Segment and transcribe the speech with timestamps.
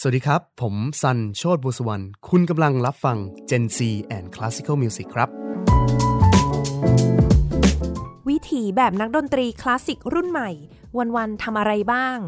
[0.00, 3.18] สวัสดีครับ ผมซันโชตบุษวรรณคุณกำลังรับฟัง
[3.50, 3.78] Gen C
[4.16, 5.28] and Classical Music ครับ
[8.28, 10.50] วิถีแบบนักดนตรีคลาสสิกรุ่นใหม่
[11.16, 12.18] วันๆทำอะไรบ้าง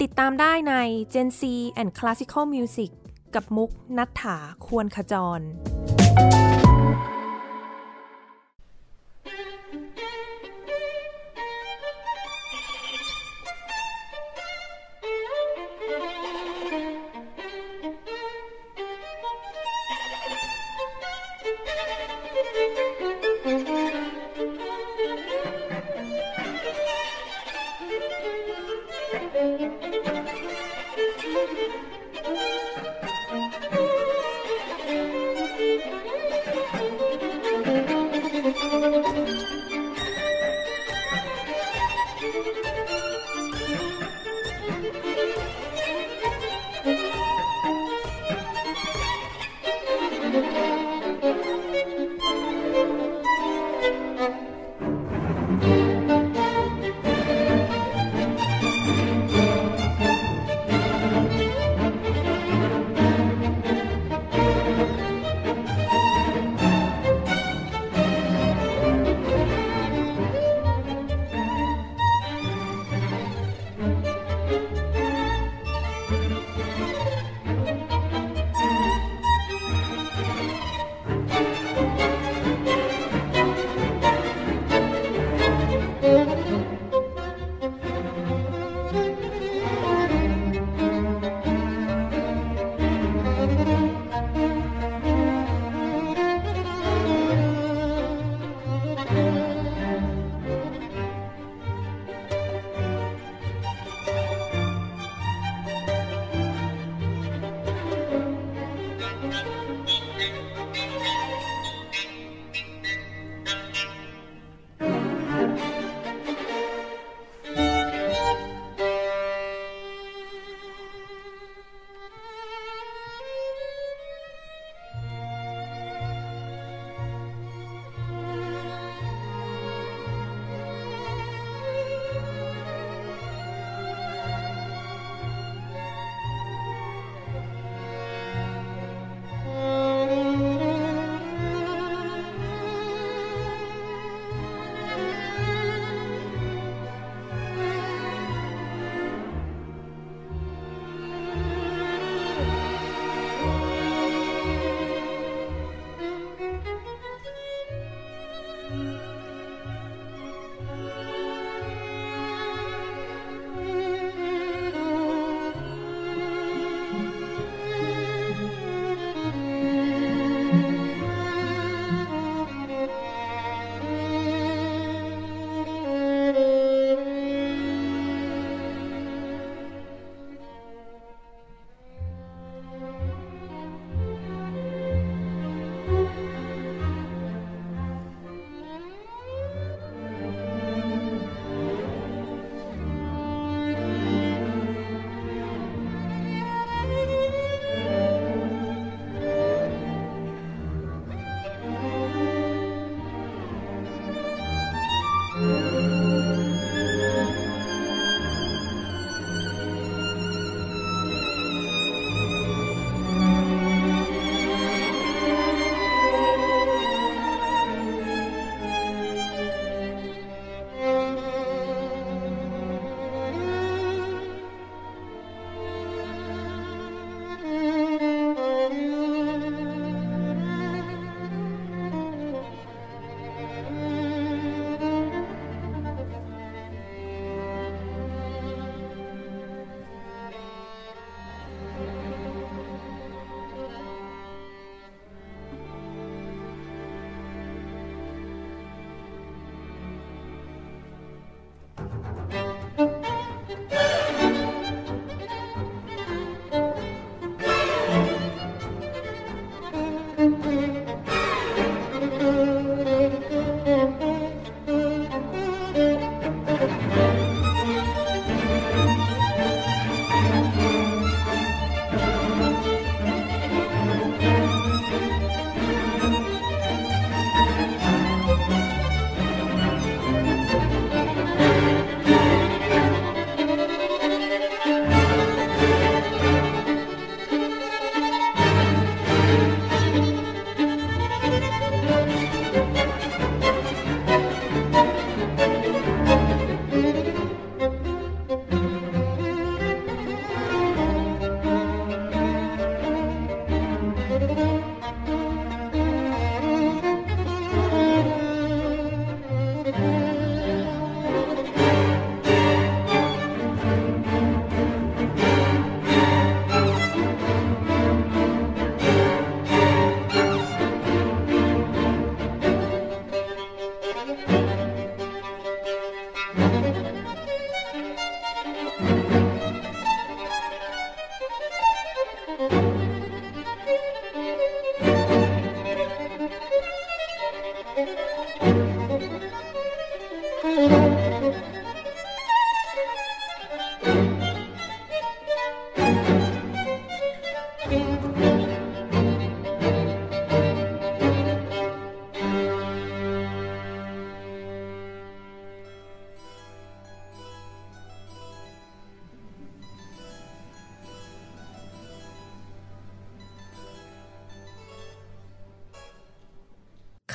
[0.00, 0.74] ติดตามได้ใน
[1.14, 1.42] Gen C
[1.80, 2.90] and Classical Music
[3.34, 4.36] กับมุกนัฐถา
[4.66, 5.40] ควรขจร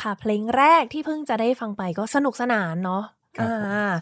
[0.04, 3.04] ค่ะ เพลงแรกที่เพิ่งจะได้ฟังไปก็สนุกสนานเนาะ
[3.38, 3.94] ครับผมอ่า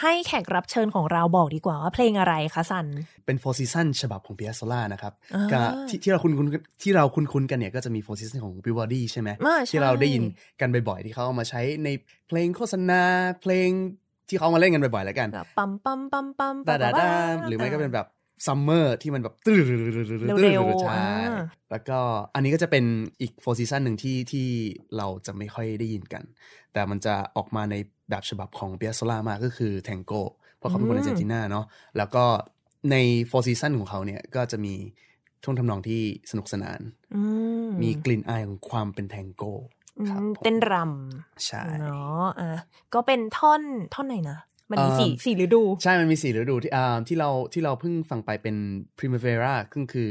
[0.00, 2.86] ให้แขกรับเชิญของเราบอกดีกว่าว่าเพลงอะไรคะสัน
[3.26, 6.46] เป็น Four Season ฉบับของเปียโซล่านะครับอ่ากับที่ที่เราคุ้นคุ้น
[6.82, 10.22] ที่เราคุ้นคุ้นกันเนี่ยก็จะมี Four Season ของ Vivaldi ใช่ไหมอ่าใช่ที่เราได้ยิน
[10.60, 11.88] กันบ่อยๆ ที่เขาเอามาใช้ใน
[12.28, 13.02] เพลงโฆษณา
[13.40, 13.68] เพลง
[14.28, 17.08] ที่เขาเอามาเล่นกันบ่อยๆแล้วกันแบบปั๊มปั๊มปั๊มปั๊มดาดาดา
[17.48, 18.06] หรือไม่ก็เป็นแบบ
[18.46, 19.60] ซัมเมอร์ที่มันแบบตื้อ
[20.42, 21.06] เร็วๆใช่
[21.70, 21.98] แล้วก็
[22.34, 22.84] อันนี้ก็จะเป็น
[23.20, 24.48] อีก Four Season หนึ่งที่ที่
[24.96, 26.24] เราจะไม่ค่อยได้ยินกัน
[26.72, 27.74] แต่มันจะออกมาใน
[28.10, 30.22] แบบฉบับของเปียโซล่ามากก็คือแทงโก้
[30.56, 31.64] เพราะเขาเป็นคนอาร์เจนตินาเนาะ
[31.96, 32.24] แล้วก็
[32.90, 32.96] ใน
[33.26, 34.74] Four Season ของเขาเนี่ยก็จะมี
[35.42, 36.80] ท่วงทำนองที่สนุกสนาน
[37.82, 39.44] มีกลิ่นอายของความเป็นแทงโก
[39.98, 42.60] อืมครับเต้นรำใช่เนาะอะ
[42.94, 43.62] ก็เป็นท่อน
[43.94, 44.38] ท่อนไหนนะ
[44.70, 48.56] มันมีเอิ่มสี่สี่ฤดู ใช่มันมีสี่ฤดูที่อ่าที่เราที่เราเพิ่งฟังไปเป็น
[48.98, 50.10] primavera ซึ่งคือ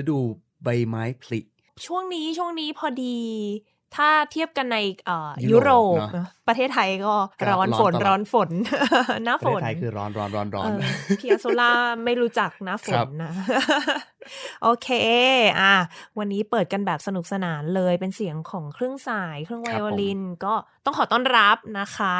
[0.00, 0.18] ฤดู
[0.64, 1.40] ใบไม้ผลิ
[1.86, 3.16] ช่วงนี้ช่วงนี้พอดี
[3.96, 8.50] ถ้าเทียบกันในเอ่อยุยุโรโรปปเนอะเนอะประเทศไทยก็ก็ร้อนร้อนฝนตลอดร้อนฝน
[9.24, 10.80] หน้าปฝระเทศนไทยคือร้อนร้อนร้อนร้อนเออ
[11.20, 11.72] พีอาโซล่า
[12.04, 13.30] ไม่รู้จักหน้าฝครันบนะ
[14.62, 14.88] โอเค
[15.60, 15.74] อะ
[16.18, 20.54] วันนี้เปิดกันแบบสนุกสนานเลยเป็นเสียงของเครื่องสายเครื่องไวโอลิน ก็
[20.84, 22.16] ต้องขอต้อนรับนะคะ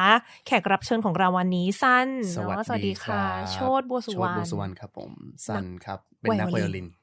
[0.46, 5.12] แขกรับเชิญของเราวันนี้สั้นสวัสเนาะสวัสดีดีคค่ะรับโชดบัวสุโชวติรรบัวสุวรรณณครับผม
[5.46, 6.99] สันครับ เป็นนักไวไวโอโอลิลินนครับผมอ่า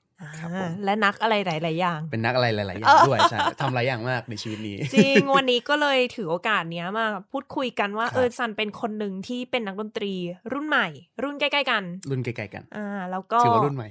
[0.86, 10.14] และนักอะไรหลาย ๆ อย่าง เป็นนักอะไรหลาย ๆ อย่างเออด้วยใช่ทำหลายอย่างมากในชีวิตนี้ จริง วันนี้ก็เลยถือโอกาสเนี้ยมาพูดคุยกันว่าครับเออซันเป็นคนหนึ่งที่เป็นนักดนตรี
[10.54, 10.88] รุ่นใหม่
[11.24, 13.90] รุ่นใกล้ ๆ กัน รุ่นใกล้ ๆ กัน อ่า แล้วก็ถือว่ารุ่นใหม่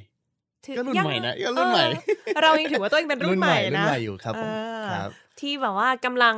[0.67, 1.85] ถือก็รุ่นยังใหม่นะก็รุ่นใหม่
[2.35, 6.37] เออเรายังถือว่าตัวเองเป็นรุ่นใหม่รุ่นนะใหม่อยู่ครับผมเออครับ ที่แบบว่ากำลัง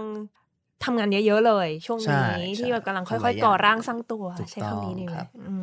[0.85, 5.55] ทำงานเยอะๆเลย ช่วงใช่นี้ใช่ที่แบบกำลังทำหลาค่อยยๆก่ออย่างร่างสร้างตัวถูกใช้คำนี้ดีไหมต้องครับอื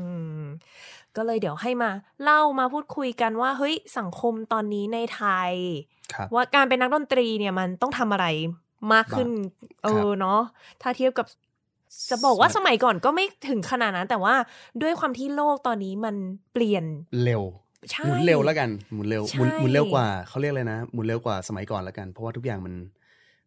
[0.42, 0.46] ม
[1.18, 1.92] ก็เลยเดี๋ยวให้มา
[2.24, 5.54] เล่ามาพูดคุยกันว่าเฮ้ยสังคมตอนนี้ในไทย
[6.14, 8.28] ครับว่าการเป็นนักดนตรีเนี่ยมันต้องทำอะไร
[8.94, 9.30] มากขึ้น
[9.84, 10.40] เออเนาะ
[10.82, 11.28] ถ้าเทียบกับ
[12.10, 14.36] จะบอกว่าสสมัยมัยก่อนก็ไม่ถึงขนาดนั้น แต่ว่า
[14.82, 16.16] ด้วยความที่โลกตอนนี้มัน
[16.54, 16.84] เปลี่ยน
[17.24, 17.44] เร็ว
[17.92, 22.74] ใช่หมุนเร็วแล้วกันหมุนเร็วใช่หมุนหมุนเร็วกว่าเขาเรียกเลยนะหมุนเร็วกว่าสมัยก่อนแล้วกัน เพราะว่าทุกอย่างมัน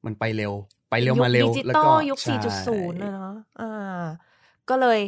[0.05, 0.53] มันไปเร็ว
[0.91, 2.35] ไปเร็วมาเร็วยุคดิจิแล้วตอก็ลยุคใช่
[2.67, 4.03] 4.0นะเนาะอ่า
[4.71, 5.01] ก็เลย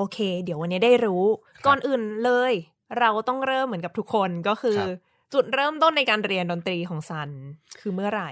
[0.00, 1.24] โอเค เดี๋ยววันนี้ได้รู้
[1.56, 2.52] ครับก่อนอื่นเลย
[2.98, 4.98] เราต้องเริ่มเหมือนกับทุกคนก็คือครับ
[5.34, 7.30] จุดเริ่มต้นในการเรียนดนตรีของซัน
[7.80, 8.30] คือเมื่อไหร่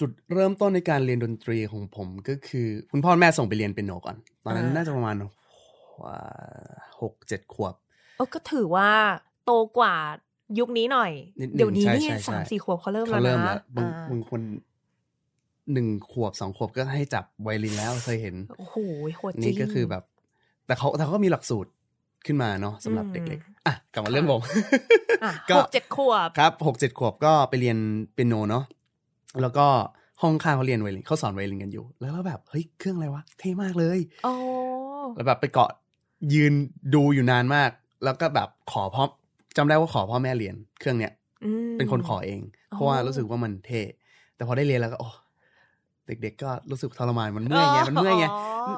[0.00, 5.16] จุดเริ่มต้นในการเรียนดนตรีของผมก็คือ คุณพ่อแม่ส่งไปเรียนเปียโนก่อน ตอนนั้นอ่าน่าจะประมาณ
[7.00, 7.74] หกเจ็ดขวบ
[8.16, 8.90] เออก็ถือว่า
[9.44, 9.94] โตกว่า
[10.58, 14.40] ยุคนี้หน่อยนิดนึงเดี๋ยวนี้ใช่นี่ใช่ใช่สามสี่ขวบเขาเริ่มเขาแล้วเริ่มนะแล้วบางอ่าบางคน
[15.72, 18.76] หนึ่งขวบสองขวบก็ให้จับไวโอลินแล้วเคยเห็น โอ้โห
[19.16, 20.02] โหดจริงนี่ก็คือแบบ
[20.66, 21.70] แต่เขาแต่เขาก็มีหลักสูตร
[22.26, 24.40] ขึ้นมาเนาะสำหรับอืมเด็กๆอะกลับมาเรื่องผม
[25.24, 27.78] อะก็หกเจ็ดขวบครับหกเจ็ดขวบก็ไปเรียน
[28.14, 28.64] เปียโนเนาะ
[29.42, 29.66] แล้วก็
[30.22, 34.32] ห้องข้างเขาเรียนไวโอลินเขาสอนไวโอลินกันอยู่ แล้วเราแบบเฮ้ยเครื่องอะไรวะเท่มากเลยโอ้
[35.16, 35.70] แล้วแบบไปเกาะ
[36.34, 36.52] ยืน
[36.94, 37.70] ดูอยู่นานมาก
[38.04, 39.04] แล้วก็แบบขอพ่อ
[39.56, 41.12] จำได้ว่าขอพ่อแม่เรียนเครื่องเนี้ย
[41.44, 42.40] อืมเป็นคนขอเอง
[42.70, 43.82] เพราะว่ารู้สึกว่ามันเท่
[44.36, 45.08] แต่พอได้เรียนแล้วก็โอ้
[46.06, 48.26] เด็กๆก็รู้สึกทรมานมันเมื่อยไงมันเมื่อยไง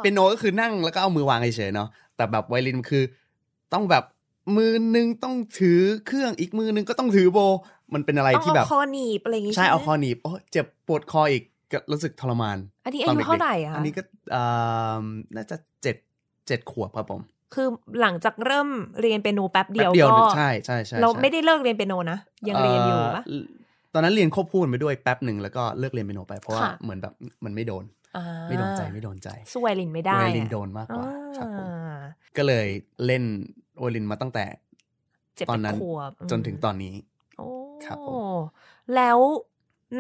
[0.02, 3.02] เป็นโนก็คือนั่งแล้วก็เอามือวางเฉยๆเนาะแต่แบบไวโอลินคือ
[3.72, 4.04] ต้องแบบ
[4.56, 7.38] มือนึงต้องถือเครื่องอีกมือนึงก็ต้องถือโบ
[7.94, 14.02] มันเป็นอะไรต้องที่แบบเอาคอหนีบอะไรอย่างงี้ใช่ไหมเอาคอหนีบโอ้เจ็บปวดคออีกก็รู้สึกทรมาน อันนี้อาตยุด็กๆเท่าไหร่อะอันนี้ก็
[14.34, 15.04] อ่า
[15.34, 15.96] น่าจะเจ็ด
[16.46, 17.20] เจ็ดขวบครับผม
[17.54, 17.68] คือ
[18.00, 18.68] หลังจากเริ่ม
[19.00, 27.84] เรียนเปียโนแป๊บเดียวแป๊บเดียวก็ใช่ใช่ใช่เราใช่ไม่ได้เลิกเรียนเปียโนนะยังเรียนอยู่ปะเตอนนั้นเรียนควบคู่กันไปด้วยแป๊บหนึ่งแล้วก็เลิกเรียนเปียโนไปเพราะว่าค่ะเหมือนแบบมันไม่โดน
[28.16, 31.96] อ่าไม่โดนใจไม่โดนใจสู้ไวโอลินไม่ได้ไวโอลินอะโดนมากกว่าครับผมอ่า
[32.36, 32.66] ก็เลย
[33.06, 33.24] เล่น
[33.78, 34.44] ไวโอลินมาตั้งแต่
[35.36, 36.94] เจ็ดตอนนั้นขวบจนถึงตอนนี้
[37.38, 37.46] โอ้
[37.84, 38.14] ครับผม
[38.96, 39.18] แล้ว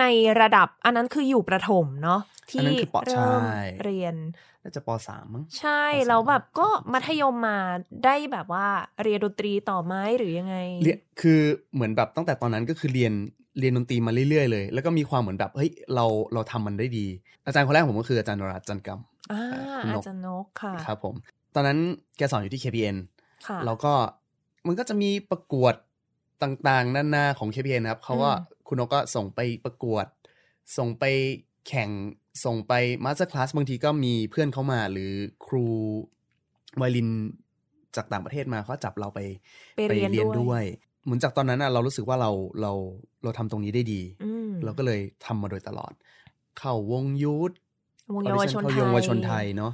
[0.00, 0.04] ใน
[0.40, 4.14] ระดับอันนั้นคืออยู่ประถมเนาะอันที่นั้นคือปเริ่มใช่เรียน
[4.62, 7.58] น่าจะปสามมั้งใช่ปสามแล้วแบบก็ปสามมัธยมมา
[8.04, 8.66] ได้แบบว่า
[9.02, 11.40] เรียนดนตรีต่อไหมหรือยังไงเรียนคือ
[11.74, 13.12] เหมือนแบบตั้งแต่ตอนนั้นก็คือเรียน
[13.58, 17.06] เรียนดนตรีมาเรื่อยๆเลย แล้วก็มีความเหมือนแบบเฮ้ยเราเราทำมันได้ดี
[17.46, 19.00] อาจารย์คนแรกผมก็คืออาจารย์นราจันทร์กรรม
[19.32, 19.42] อ่า
[19.84, 21.14] คุณนกอาจารย์นกค่ะครับผม
[21.54, 21.78] ตอนนั้น
[22.16, 22.96] แกสอนอยู่ที่ KPN
[23.46, 23.92] ค่ะแล้วก็
[24.66, 25.74] มันก็จะมีประกวด
[26.42, 30.06] ต่างๆนานาของ KPN นะครับเขาก็อืมคุณนกก็ส่งไปประกวด
[30.76, 31.04] ส่งไป
[31.68, 31.90] แข่ง
[32.44, 32.72] ส่งไป
[33.04, 35.12] masterclass บางทีก็มีเพื่อนเข้ามาหรือ
[35.46, 35.66] ครู
[36.76, 37.08] ไวโอลิน
[37.96, 39.20] จากต่างประเทศมาเขาจับเราไป
[39.74, 40.64] ไปเรียนด้วยด้วย
[41.04, 42.30] เหมือนจากตอนนั้นน่ะเรารู้สึกว่าเรา
[42.60, 42.72] เรา
[43.24, 45.92] เราทำตรงนี้ได้ดีอืมเราก็เลยทำมาโดยตลอด
[46.58, 47.52] เข้าวง youth
[48.14, 49.72] วงเยาวชนเข้าไทวงเยาวชนไทยเนาะ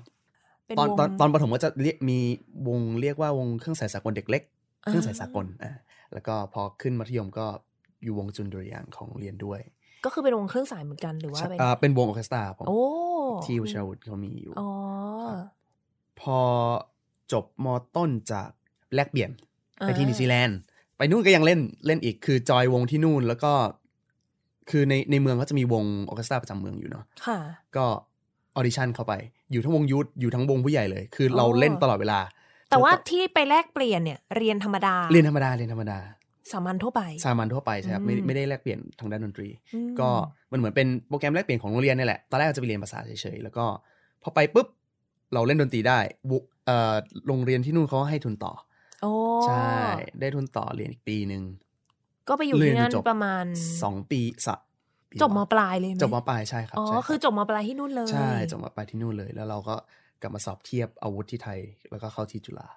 [0.67, 2.19] เป็นตอนวงตอนตอนประถมก็จะเรียกมี
[2.69, 4.43] วงเรียกว่าวงเครื่องสายสากลเด็กเล็ก
[4.85, 5.73] อ่าเครื่องสายสากลอ่า
[6.13, 7.47] แล้วก็พอขึ้นมัธยมก็
[8.03, 9.61] อยู่วงจุลดุริยางค์ของโรงเรียนด้วย
[10.05, 12.81] ก็คือเป็นวงเครื่องสายเหมือนกันหรือว่าเป็นอ่าเป็นวงออร์เคสตราผมโอ้
[13.45, 14.69] ที่วชิราวุธเขามีอยู่อ๋อ
[16.21, 16.39] พอ
[17.33, 18.51] จบมต้นจาก
[18.95, 19.31] แลกเปลี่ยน
[19.81, 20.59] ไปที่อ่านิวซีแลนด์
[21.01, 23.53] ไปนู่นก็ยังเล่นเล่นอีกคือจอยวงที่นู่นแล้วก็
[24.71, 27.39] คือในในเมืองก็จะมีวงออร์เคสตราประจำเมืองอยู่เนาะค่ะ
[27.77, 27.87] ก็
[28.57, 29.15] audition เข้าไป
[29.53, 32.21] อยู่ทั้งวง youth อยู่ทั้งวงผู้ใหญ่เลย คือเราอ๋อเล่นตลอดเวลา
[32.71, 35.99] แต่ว่าที่ไปแลกเปลี่ยนเนี่ย เรียนธรรมดา เรียนธรรมดาเรียนธรรมดา
[36.53, 40.09] สามัญทั่วไปสามัญทั่วไปใช่ครับไม่อืมไม่ได้แลกเปลี่ยนทางด้านดนตรีอืมก็
[40.53, 43.65] มันเหมือนเป็นโปรแกรมแลกเปลี่ยนของโรงเรียนนี่แหละตอนแรกเราจะไปเรียนภาษาเฉยๆแล้วก็
[44.23, 44.67] พอไปปุ๊บ
[45.35, 45.99] เราเล่นดนตรีได้
[46.31, 46.95] วุเอ่อ
[47.27, 48.53] โรงเรียนที่นู่นเขาให้ทุนต่อ
[49.03, 49.13] โอ้
[49.47, 49.75] ใช่
[50.21, 51.43] ได้ทุนต่อเรียนอีกปีหนึ่ง
[52.29, 53.45] ก็ไปอยู่ที่นั่นประมาณ
[53.83, 54.57] สองปีสะ
[55.11, 59.77] ปีจบมปลายเลยไหมจบมปลายใช่ครับอ๋อใช่รับคือจบมปลายที่นู่นเลย ใช่จบมปลายที่นู่นเลย แล้วเราก็
[60.23, 62.69] กลับมาสอบเทียบอาวุธที่ไทย แล้วก็เข้าที่จุฬา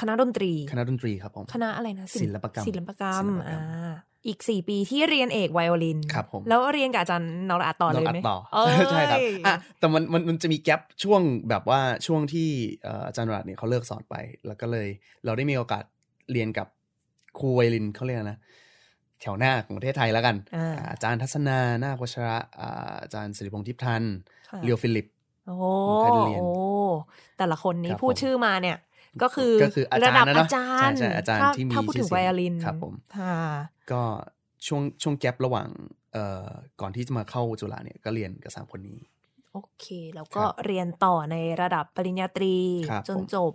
[0.00, 3.92] คณะดนตรี คณะดนตรีครับผมคณะอะไรนะศิลปกรรมศิลปกรรมศิลปกรรมอ่า
[4.26, 12.48] อีกสี่ปีที่เรียนเอกไวโอลินครับผมแล้วเรียนกับอาจารย์นรอัตต่อเลยไหมนต่อเอ้ยใช่ครับอะแต่มันมันมันจะมีแกลบช่วงแบบว่าช่วงที่
[12.82, 14.14] เอ่ออาจารย์รัตน์เนี่ยเขาเลิกสอนไป
[14.46, 14.88] แล้วก็เลย
[15.24, 15.84] เราได้มีโอกาส
[16.32, 16.66] เรียนกับ
[17.38, 18.38] ครูไวลินเขาเรียกอะไรนะ
[19.20, 24.02] แถวหน้าของประเทศไทยแล้วกันอ่าอ่าอาจารย์ทัศนานาควัชระอ่าอาจารย์สิริพงษ์ทิพย์ทัน
[24.50, 25.06] ค่ะเรียวฟิลิป
[25.46, 26.52] โอ้ผมเคยเรียนโอ้
[27.38, 28.76] แต่ละคนนี้ครับพูดผมชื่อมาเนี่ย
[29.22, 33.36] ก็คือก็คืออาจารย์ระดับนะเนอาอะจารย์ใช่ใช่อาจารย์ถ้ที่มีถ้าพูดถึงชื่อเสีไวยงโอลินครับผมค่ะ
[33.92, 34.02] ก็
[34.66, 35.68] ช่วงช่วงแกลบระหว่าง
[36.12, 36.48] เอ่อ
[36.80, 38.98] ก่อนที่จะมาเข้าจุฬาเนี่ยก็เรียนกับสามคนนี้
[39.52, 42.56] โอเค แล้วก็ครับเรียนต่อในระดับปริญญาตรี
[42.90, 43.52] ครับจนผมจบ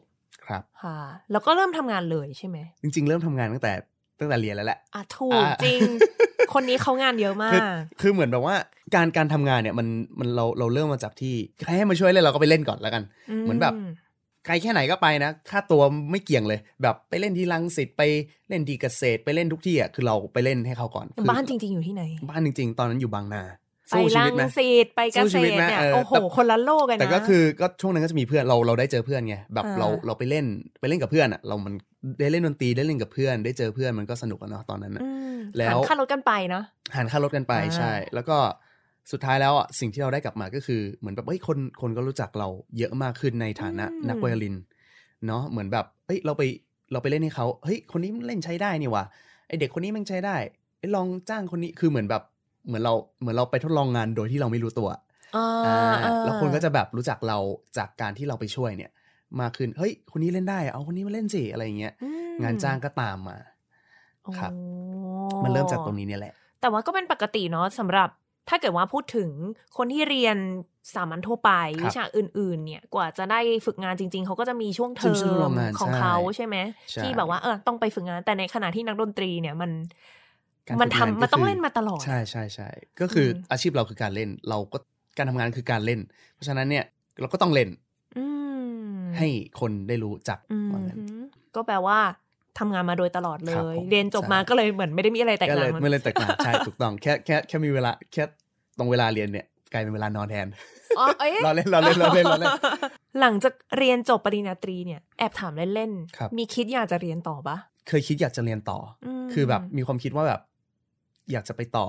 [0.47, 0.97] ครับค่ะ
[1.31, 3.73] แล้วก็เริ่มทำงานเลยใช่ไหมจริง ๆ เริ่มทำงานตั้งแต่
[4.19, 5.81] ตั้งแต่เรียนแล้วแหละอะถูกอ่าจริง
[6.53, 7.63] คนนี้เขางานเยอะมาคือก
[8.01, 8.55] คือเหมือนแบบว่า
[8.95, 9.87] การการทำงานเนี่ยมัน
[10.19, 11.33] มันเราเราเริ่มมาจากที่
[11.65, 13.03] ใครให้มาช่วยเล่นเราก็ไปเล่นก่อนแล้วกัน
[13.41, 13.73] เหมือนแบบ
[14.47, 18.03] ไกลแค่ไหนก็ไปนะ ค่าตัวไม่เกี่ยงเลย แบบไปเล่นที่ลังสิตไป
[18.49, 23.43] เล่นที่เกษตรไปเล่นทุกที่อะคือเราไปเล่นให้เขาก่อนคือบ้านจริง ๆ อยู่ที่ไหน บ้านจริง ๆ ตอนนั้นอยู่บางนา
[23.89, 30.45] ไปสู้ชีลัวิตไหมสิตไปเกสู้ษชีวิตตรไหมเนี่ยเออโอ้โหแต่คนละโลกกันนะแต่ก็คือก็ช่วงนั้นก็จะมีเพื่อนเราเราได้เจอเพื่อนไงแบบอ่าเราเราไปเล่น
[30.79, 31.73] ไปเล่นกับเพื่อนอะเรามัน
[32.19, 36.63] ได้เล่นดนตรีได้เล่นกับเพื่อน ได้เจอเพื่อนมันก็สนุกอะเนาะตอนนั้นอะอืมแล้วหันค่ารถกันไปเนาะ
[36.95, 38.37] หารค่ารถกันไปอ่าใช่ แล้วก็
[39.11, 42.47] สุดท้ายแล้วอะสิ่งที่เราได้กลับมาก็คือเหมือนแบบเฮ้ยคนคนก็รู้จักเรา
[42.77, 44.55] เยอะมากขึ้นในฐานะนักไวโอลิน
[45.27, 46.43] เนาะเหมือนแบบเฮ้ยเราไป
[46.91, 49.03] เราไปเล่นให้เขาเฮ้ยคนนี้มันเล่นใช้ได้นี่ว่ะ
[49.47, 50.35] ไอเด็กคนนี้มันใช้ได้
[50.79, 52.23] ไอยลองจ้างคนนี้คือเหมือนแบบ
[52.67, 54.89] เหมือนเราเหมือนเราไปทดลองงานโดยที่เราไม่รู้ตัว
[55.35, 57.37] อ่าอ่าอ่าแล้วคนก็จะแบบรู้จักเรา
[57.77, 58.91] จากการที่เราไปช่วยเนี่ย
[59.41, 62.09] มากขึ้นเฮ้ยคนนี้เล่นได้ เอาคนนี้มาเล่นสิอะไรอย่างเงี้ยอื
[62.43, 63.37] งานจ้างก็ตามมา
[64.37, 64.51] ครับ
[65.43, 68.09] มันเริ่มจากตรงนี้เนี่ยแหละ แต่ว่าก็เป็นปกติเนาะสำหรับ
[68.49, 69.29] ถ้าเกิดว่าพูดถึง
[69.77, 70.37] คนที่เรียน
[70.95, 76.55] สามัญทั่วไปครับวิชาอื่น ๆ เนี่ยกว่าจะได้ฝึกงานจริง ๆ เขาก็จะมีช่วงเทอช่วงช่วงมงานของใช่เขาใช่ไหม
[76.91, 79.71] ใช่ที่แบบว่าเออต้องไปฝึกงานแต่ในขณะที่นักดนตรีเนี่ยมัน
[80.67, 82.69] การมันฝึกทำงานก็มันต้องคือเล่นมาตลอด ใช่ใช่ใช่
[83.01, 84.77] ก็คืออมอาชีพเราคือการเล่น เราก็
[85.17, 85.99] การทำงานคือการเล่น
[86.33, 86.85] เพราะฉะนั้นเนี่ย
[87.19, 87.69] เราก็ต้องเล่น
[88.17, 88.25] อื
[88.59, 89.27] มให้
[89.59, 90.99] คนได้รู้จักอืมว่างั้น
[91.55, 91.99] ก็แปลว่า
[92.59, 98.23] ทำงานมาโดยตลอดเลครับยผมเรียนจบมาใช่ก็เลยเหมือนไม่ได้มีอะไรแตกก็ต่าเลงยไม่เล่นแตกต่างใช่ถูกต้องแค่แค่แค่มีเวลาแค่
[98.77, 100.47] ตรงเวลาเรียนเนี่ยกลายเป็นเวลานอนแทน
[100.99, 102.53] อ๋อเอ๊ะเราเล่นเราเล่นเราเล่นเราเล่น
[103.19, 110.41] หลังจากเรียนจบปริญญาตรีเนี่ยแอบถามเล่นครับๆมีคิดอยากจะเรียนต่อปะเคยคิดอยากจะเรียนต่ออมคือแบบมีความคิดว่าแบบ
[111.31, 111.87] อยากจะไปต่อ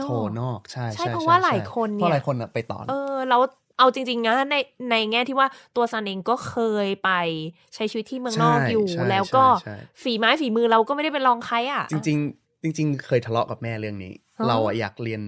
[0.00, 3.40] นอกโทนอกใช่ใช่เพราะว่าหลายคนเนี่ยเพราะหลายคนอะไปต่อเออแล้ว
[3.82, 4.56] เอาจริงๆนะใน
[4.90, 7.10] ในแง่ที่ว่าตัวซันเองก็เคยไป
[7.74, 15.20] ใช้ชีวิตที่เมืองนอกใช่อยู่ใช่แล้วก็ใช่ใช่ฝีไม้ฝีมือเราก็ไม่ได้เป็นรองใครอะ จริง ๆ จริง ๆ เคยทะเลาะกับแม่เรื่องนี้ฮะเราอะอยากเรียน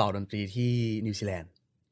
[0.00, 0.72] ต่อดนตรีที่
[1.06, 1.50] นิวซีแลนด์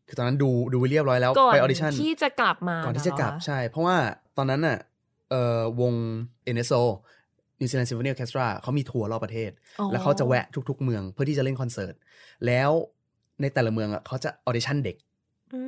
[0.09, 3.97] คือตอนนั้นดูดูไปเรียบร้อยแล้วก่อนไป audition ที่จะกลับมาก่อนที่จะกลับเหรอใช่ เพราะว่า
[4.37, 4.79] ตอนนั้นน่ะ
[5.31, 5.95] เอ่อวง
[6.55, 6.83] NSO
[7.61, 9.51] New Zealand Symphony Orchestra เขามีทัวร์รอบประเทศ
[9.81, 11.95] อ๋อแล้วเขาจะแวะทุก ๆ เมืองเพื่อที่จะเล่นคอนเสิร์ต
[12.47, 12.71] แล้ว
[13.41, 14.97] ในแต่ละเมืองอะเขาจะ audition เด็ก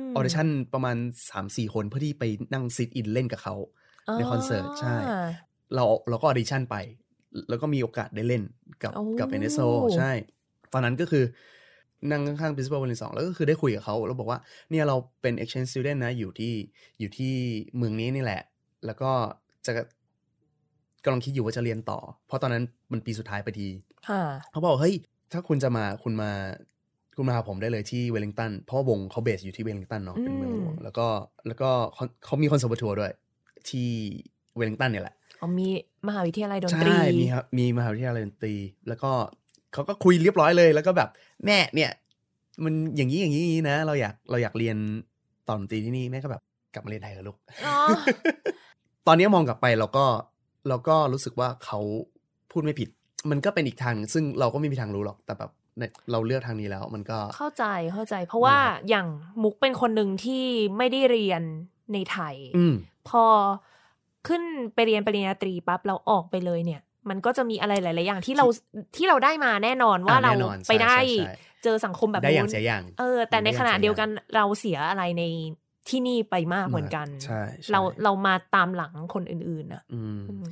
[0.05, 0.97] audition ประมาณ
[1.35, 2.23] 3-4 คนเพื่อที่ไป
[2.53, 3.55] นั่ง sit in เล่นกับเขา
[4.17, 4.95] ในคอนเสิร์ตใช่
[5.75, 6.75] เราเราก็ audition ไป
[7.49, 8.43] แล้วก็มีโอกาสได้เล่น
[8.83, 10.11] กับโอ้กับ NSO ใช่
[10.73, 11.23] ตอนนั้นก็คือ
[12.11, 16.53] นั่งข้างๆ principal วันที่สองแล้วก็คือได้คุยกับเขาแล้วบอกว่าเนี่ยเราเป็น exchange student นะอยู่ที่
[16.99, 17.33] อยู่ที่
[17.77, 18.41] เมืองนี้นี่แหละ
[18.85, 19.11] แล้วก็
[19.65, 19.71] จะ
[21.03, 23.67] กำลังคิดอยู่ว่าจะเรียนต่อ เพราะตอนนั้นมันปีสุดท้ายไปที
[24.09, 24.21] ค่ะ
[24.51, 24.95] เขาบอกเฮ้ย
[25.31, 26.31] ถ้าคุณจะมาคุณมา
[27.15, 31.07] คุณมาหาผมได้เลยที่เวลลิงตันเพราะว่าวงเขาเบสอยู่ที่เวลลิงตันเนาะเป็นเมืองหลวงอืมแล้วก็
[31.47, 33.11] แล้วก็เขาเขามีคอนเสิร์ตทัวร์ด้วย
[33.69, 33.89] ที่
[34.55, 35.67] เวลลิงตันเนี่ยแหละอ๋อมี
[36.07, 38.55] มหาวิทยาลัยดนตรี ใช่ มีครับมีมหาวิทยาลัยดนตรี
[38.87, 39.11] แล้วก็
[39.73, 41.09] เขาก็คุยเรียบร้อยเลย แล้วก็แบบ
[41.45, 41.91] แม่เนี่ย
[42.63, 44.77] มันอย่างนี้อย่างนี้อย่างนี้นะ เราอยากเราอยากเรียน
[45.47, 46.41] ตอนดนตรีที่นี่แม่ก็แบบ
[46.73, 47.75] กลับมาเรียนไทยกับลูกอ๋อ
[49.07, 50.05] ตอนนี้มองกลับไปเราก็
[50.69, 51.79] เราก็รู้สึกว่าเขา
[52.51, 52.89] พูดไม่ผิด
[53.29, 59.07] มันก็เป็นอีกทาง ซึ่งเราก็ไม่มีทางรู้หรอกแต่แบบ เนี่ยเราเลือกทางนี้แล้วมันก็เข้าใจเข้าใจ เพราะว่านะครับอย่าง
[59.43, 60.43] มุกเป็นคนหนึ่งที่
[60.77, 61.41] ไม่ได้เรียน
[61.93, 62.75] ในไทยอืม
[63.09, 63.25] พอ
[64.27, 68.45] ขึ้นไปเรียนปริญญาตรีปั๊บเราออกไปเลยเนี่ย มันก็จะมีอะไรหลาย ๆ อย่างที่เรา
[68.95, 75.23] ที่เราได้มาแน่นอนว่าอ่าเราแน่นอนใช่ไปได้ใช่ใช่เจอสังคมแบบได้อย่างนู้นเสียอย่างเออ แต่ในขณะได้อย่างเดียวกันเราเสียอะไรใน
[75.89, 80.43] ที่นี่ไปมากเหมือนกันใช่ใช่เราเรามาตามหลังคนอื่นๆนะอืมอืม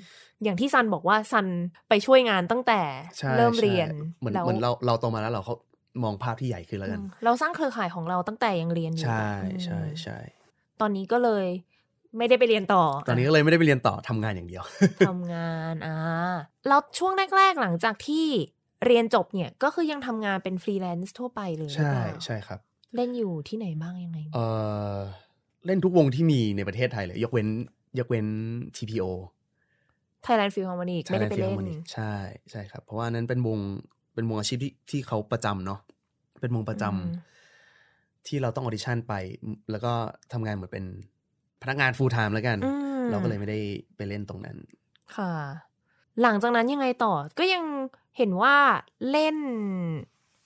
[0.43, 1.47] อย่างที่ซันบอกว่าซัน
[1.89, 2.81] ไปช่วยงานตั้งแต่
[3.17, 5.55] ใช่เริ่มเรียนใช่เหมือนแล้วเหมือนเราเราโตมาแล้วเราเขา
[6.03, 10.17] มองภาพที่ใหญ่ขึ้นแล้วกันอืมเราสร้างเครือข่ายของเราตั้งแต่ยังเรียนอยู่ ใช่อืมใช่ใช่
[10.81, 11.45] ตอนนี้ก็เลย
[12.17, 14.63] ไม่ได้ไปเรียนต่อ ตอนนี้ก็เลยไม่ได้ไปเรียนต่อทำงานอย่างเดียว
[15.07, 15.97] ทำงานอ่า
[16.67, 18.25] แล้วช่วงแรก ๆ หลังจากที่
[18.85, 22.59] เรียนจบเนี่ยก็คือยังทำงานเป็นฟรีแลนซ์ทั่วไปเลยหรือใช่เปล่าใช่ครับ
[22.95, 24.39] เล่นอยู่ที่ไหนบ้างยังไง เอ
[24.93, 24.97] อ
[25.65, 27.47] เล่นทุกวงที่มีในประเทศไทยเลย ยกเว้น
[27.99, 28.25] ยกเว้น
[28.75, 29.07] TPO
[30.25, 32.13] Thailand Film Harmony ไม่ได้ Thailand ไป Film เล่น Harmony ใช่
[32.51, 33.59] ใช่ครับ เพราะว่านั้นเป็นวง
[34.15, 35.79] เป็นวงอาชีพที่ที่เขาประจำเนาะ
[36.41, 36.97] เป็นวงประจำอื
[37.27, 37.29] ม
[38.27, 39.13] ที่เราต้องออดิชั่นไป
[39.71, 39.93] แล้วก็
[40.33, 40.85] ทำงานเหมือนเป็น
[41.61, 42.71] พนักงาน full time แล้วกันอื
[43.01, 43.59] มเราก็เลยไม่ได้
[43.95, 44.57] ไปเล่นตรงนั้น
[45.15, 45.33] ค่ะ
[46.21, 47.63] หลังจากนั้นยังไงต่อก็ยัง
[48.17, 48.55] เห็นว่า
[49.11, 49.37] เล่น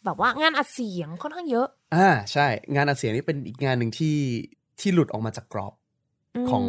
[0.06, 4.16] แบบว่างานอัดเสียงค่อนข้างเยอะ อ่าใช่ งานอัดเสียงนี่เป็นอีกงานหนึ่งที่
[4.80, 5.74] ที่หลุดออกมาจากกรอบ
[6.44, 6.64] มของ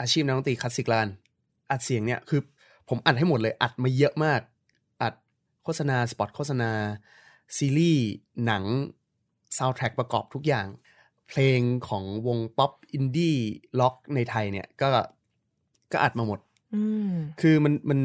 [0.00, 1.10] อาชีพนักดนตรีคลาสสิกละกัน
[1.70, 2.40] อัดเสียงเนี่ยคือ
[2.88, 4.40] ผมอัดให้หมดเลย อัดมาเยอะมาก
[5.02, 5.14] อัด
[5.64, 6.70] โฆษณา spot โฆษณา
[7.56, 8.06] ซีรีส์
[8.44, 8.64] หนัง
[9.56, 10.66] ซาวด์แทร็กประกอบทุกอย่าง
[11.28, 13.36] เพลงของวงป๊อปอินดี้
[13.80, 14.88] ร็อกในไทยเนี่ยก็
[15.92, 16.40] ก็อัดมาหมด
[16.74, 18.00] อืมคือมันมัน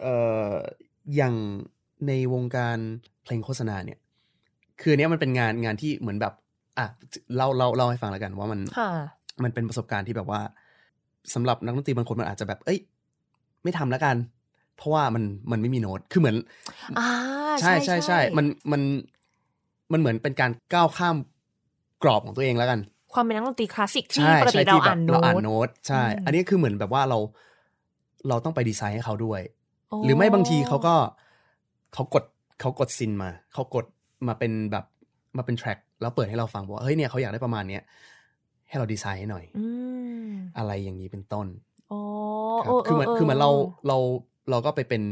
[0.00, 0.16] เอ่
[0.50, 0.54] อ
[1.16, 1.34] อย่าง
[2.06, 2.78] ในวงการ
[3.22, 3.98] เพลงโฆษณาเนี่ย
[4.80, 6.34] คืออันเนี้ยมันเป็นงานงานที่เหมือนแบบ
[6.78, 6.86] อะ
[7.36, 8.90] เล่าเล่าเล่าให้ฟังแล้วกันว่ามันค่ะ
[9.42, 10.40] มันเป็นประสบการณ์ที่แบบว่า
[11.34, 12.78] สำหรับนักดนตรีบางคนมันอาจจะแบบ เอ้ย
[13.62, 14.16] ไม่ทำแล้วกัน
[14.76, 16.36] เพราะว่ามันมันไม่มีโน้ตคือเหมือน
[16.98, 17.08] อ่า
[17.60, 18.82] ใช่ใช่ใช่มันมัน
[19.92, 21.16] มันเหมือนเป็นการก้าวข้าม
[22.02, 22.80] กรอบของตัวเองแล้วกัน
[23.12, 27.18] ความเป็นนักดนตรีคลาสสิกที่ใช่ปกติใช่เราที่แบอ่าบนเราอ่านโน้โน้ตตใช่อืมอันนี้คือเหมือนแบบว่าเรา
[28.28, 29.40] เราต้องไปดีไซน์ให้เขาด้วย
[29.90, 30.94] โอ้หรือไม่บางทีเขาก็
[31.94, 32.24] เขากด
[32.60, 33.84] เขากดซินมาเขากด
[34.28, 34.84] มาเป็นแบบ
[35.36, 37.82] มาเป็นแทร็ก แล้วเปิดให้เราฟังบอกว่าเฮ้ยเนี่ยเขาอยากได้ประมาณเนี้ย
[38.68, 39.66] ให้เราดีไซน์ให้หน่อยอื
[40.26, 41.46] มอะไรอย่างนี้เป็นต้น
[41.88, 41.98] โอ้
[42.64, 43.50] ครับคือเหมือนคือเหมือนเรา
[43.88, 43.96] เรา
[44.50, 45.02] เราก็ไปเป็น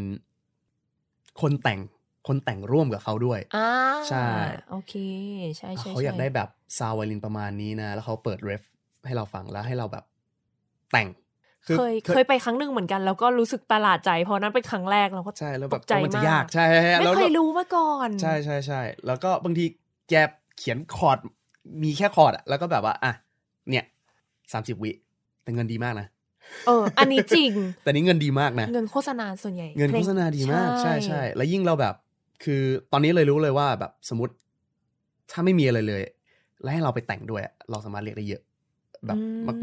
[1.40, 1.80] คนแต่ง
[2.28, 3.68] คนแต่งร่วมกับเขาด้วยอ่า
[4.08, 4.28] ใช่
[4.70, 4.94] โอเค
[5.56, 8.62] ใช่ใช่เขาอยากใช่ได้แบบซาวไวลินประมาณนี้นะ แล้วเขาเปิดเรฟ
[9.06, 10.04] ให้เราฟังแล้วให้เราแบบ
[10.92, 11.08] แต่ง
[11.64, 19.64] เคยเคยไปครั้งหนึ่งเหมือนกัน แล้วก็รู้สึกประหลาดใจเพราะนั้นเป็นครั้งแรกเราก็ใช่แล้วตแบบกใจมันจะมากยากใช่ใช่ใช่ไม่แล้วเคยรู้มาก่อน ใช่ใช่ใช่แล้วก็บางที
[20.10, 20.14] แก
[20.62, 21.18] เขียนคอร์ด
[21.82, 23.12] มีแค่คอร์ดอะแล้วก็แบบว่า อะ
[23.70, 23.84] เนี่ย
[24.52, 24.90] สามสิบวิ
[25.42, 26.06] แต่เงินดีมากนะ
[26.66, 27.50] เออ อันนี้จริง
[27.82, 31.94] แต่นี้เงินดีมากนะ เงินโฆษณาส่วนใหญ่ เงินโฆษณาดีมาก ใช่ใช่ แล้วยิ่งเราแบบ
[32.44, 34.34] คือตอนนี้เลยรู้เลยว่าแบบสมมติ
[35.32, 36.02] ถ้าไม่มีอะไรเลย
[36.62, 38.42] แล้วให้เราไปแต่งด้วยอะเราสามารถเรียกได้เยอะ
[39.06, 39.18] แบบ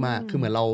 [0.06, 0.66] มาก ๆ คือเหมือนเรา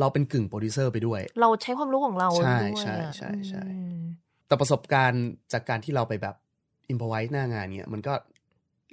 [0.00, 4.02] เราเป็นกึ่งโปรดิวเซอร์ไปด้วย เราใช้ความรู้ของเราใช่ด้วยใช่อะใช่ใช่อืม
[4.46, 6.36] แต่ประสบการณ์จากการที่เราไปแบบ
[6.90, 8.14] improvise หน้างานเนี่ยมันก็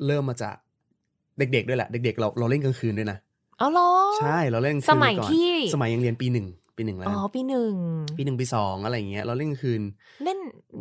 [0.05, 0.55] เริ่มมาจาก
[1.39, 3.17] เด็ก ๆ ด้วยแหละ เด็ก ๆ เราเราเล่นกลางคืนด้วยนะ
[3.61, 7.73] อ๋อเหรอใช่เราเล่นกลางคืนสมัยก่อนที่ สมัยยังเรียนปีหนึ่งปีหนึ่งแล้วอ๋อนะปีหนึ่ง
[8.17, 9.81] ปีหนึ่งปีสองอะไรอย่างเงี้ยเราเล่นกลางคืน
[10.23, 10.37] เล่น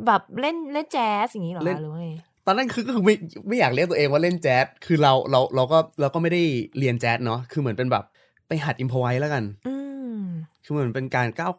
[0.07, 2.09] แบบเล่นเล่นแจ๊สอย่างนี้เหรอเล่น คะหรือว่าไง
[2.47, 3.15] ตอนนั้นคือก็คือไม่
[3.49, 6.43] ไม่อยากเรียกตัวเองว่าเล่นแจ๊สคือเราเราเราก็เราก็ไม่ได้
[6.79, 8.05] เรียนแจ๊สเนาะคือเหมือนเป็นแบบ
[8.49, 9.75] ไปหัดอิมพอไว้แล้วกัน อื
[10.19, 10.21] ม
[10.65, 11.53] คือเหมือนเป็นการก้าว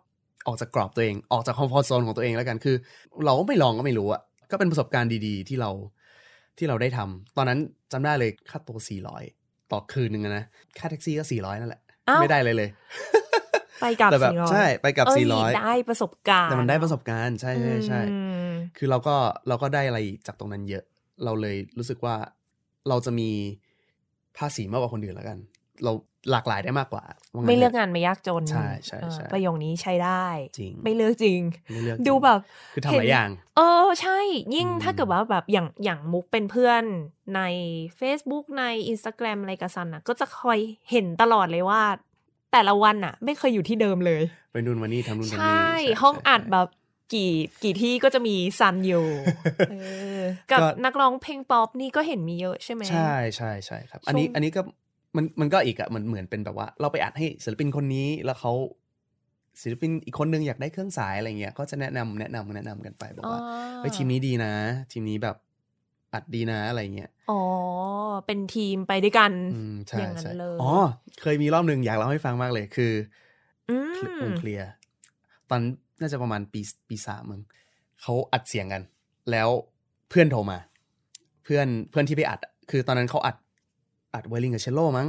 [0.47, 2.75] ออกจากกรอบตัวเองออกจากคอมฟอร์ทโซนของตัวเองแล้วกันคือ
[3.25, 5.71] เราก็ไม่ลองก็ไม่รู้อะก็เป็นประสบการณ์ดีๆ ที่เรา
[6.59, 7.59] ที่เราได้ทำตอนนั้น
[7.91, 9.23] จำได้เลยค่าตัวสี่ร้อย
[9.71, 10.45] ต่อคืนหนึ่งอะนะ
[10.77, 12.69] ค่าแท็กซี่ก็สี่ร้อยนั่นแหละอ้าวไม่ได้เลยเลย
[13.81, 18.19] ไปกับแต่แบบสี่ร้อยใช่ไปกับเอ้ยสี่ร้อยได้ประสบการณ์แต่มันได้ประสบการณ์ ใช่ใช่ใช่อื
[18.49, 19.15] มคือเราก็
[19.47, 20.83] เราก็ได้อะไรจากตรงนั้นเยอะ
[21.23, 22.15] เราเลยรู้สึกว่า
[22.89, 23.29] เราจะมี
[24.37, 25.37] ภาษีมากกว่าคนอื่นแล้วกัน
[25.83, 25.91] เรา
[26.31, 27.03] หลากหลายได้มากกว่า
[27.33, 30.25] ว่างั้นไม่เลือกถะงานไม่ยากจน ใช่ใช่เออใช่ประโยคนี้ใช้ได้
[30.57, 32.39] จริง ไม่เลือกจริงไม่เลือกดูจริงแบบ
[32.73, 34.19] คือทำหลายอย่าง เออใช่
[34.55, 36.83] ยิ่งอืมถ้าเกิดว่าแบบอย่างอย่างมุกเป็นเพื่อน
[37.35, 37.41] ใน
[37.99, 40.59] Facebook ใน Instagram อะไรกับซันอะก็จะคอย
[40.91, 41.81] เห็นตลอดเลยว่า
[42.51, 45.65] แต่ละวันอะไม่เคยอยู่ที่เดิมเลย ไปนู่นมานี่ทำนู่นทำนี่ใช่
[46.01, 46.67] ห้องอัดแบบ
[47.13, 49.05] กี่กี่ที่ก็จะมีซันอยู่
[49.71, 49.75] เอ
[50.19, 50.19] อ
[50.51, 54.61] กับก็นักร้องเพลงป๊อปนี่ก็เห็นมีเยอะใช่ไหมใช่ใช่ใช่ครับ อันนี้ช่วงอันนี้ก็
[55.15, 58.53] มันมันก็อีกอะเหมือนเหมือนเป็นแบบว่า เราไปอัดให้ศิลปินคนนี้แล้วเขา
[59.61, 63.41] ศิลปินอีกคนนึงอยากได้เครื่องสายอะไรเงี้ยก็จะแนะนำแนะนำแนะนำกันไปบอกว่า
[63.77, 64.53] เฮ้ยทีมนี้ดีนะ
[64.91, 65.35] ทีมนี้แบบ
[66.13, 67.41] อัดดีนะอะไรเงี้ยอ๋อ
[68.25, 70.71] เป็นทีมไปด้วยกันอืมใช่อย่างนั้นใช่เลยอ๋อ
[71.21, 72.93] เคยมีรอบหนึ่งอยากเล่าให้ฟังมากเลยคือ
[73.69, 73.77] อื
[74.25, 74.69] วมงเคลียร์
[75.49, 75.61] ตอน
[76.01, 77.41] น่าจะประมาณปีปีสามมึง
[78.01, 78.83] เขาอัดเสียงกัน
[79.31, 79.49] แล้ว
[80.09, 80.59] เพื่อนโทรมา
[81.43, 83.35] เพื่อนเพื่อนที่ไปอัดอะคือตอนนั้นเขาอัด
[84.13, 85.07] อัดไวโอลินกับเชลโลมั้ง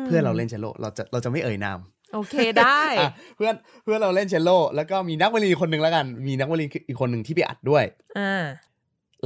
[0.00, 1.78] มเพื่อนเราเล่นเชลโลเราจะเราจะไม่เอ่ยนาม
[2.14, 7.84] โอเคได้อะเพื่อนเพื่อนเราเล่นเชลโลแล้วก็มีนักวลีนคนหนึ่งแล้วกัน มีนักวลีนอีกคนหนึ่งที่ไปอัดด้วย
[8.18, 8.44] อ่า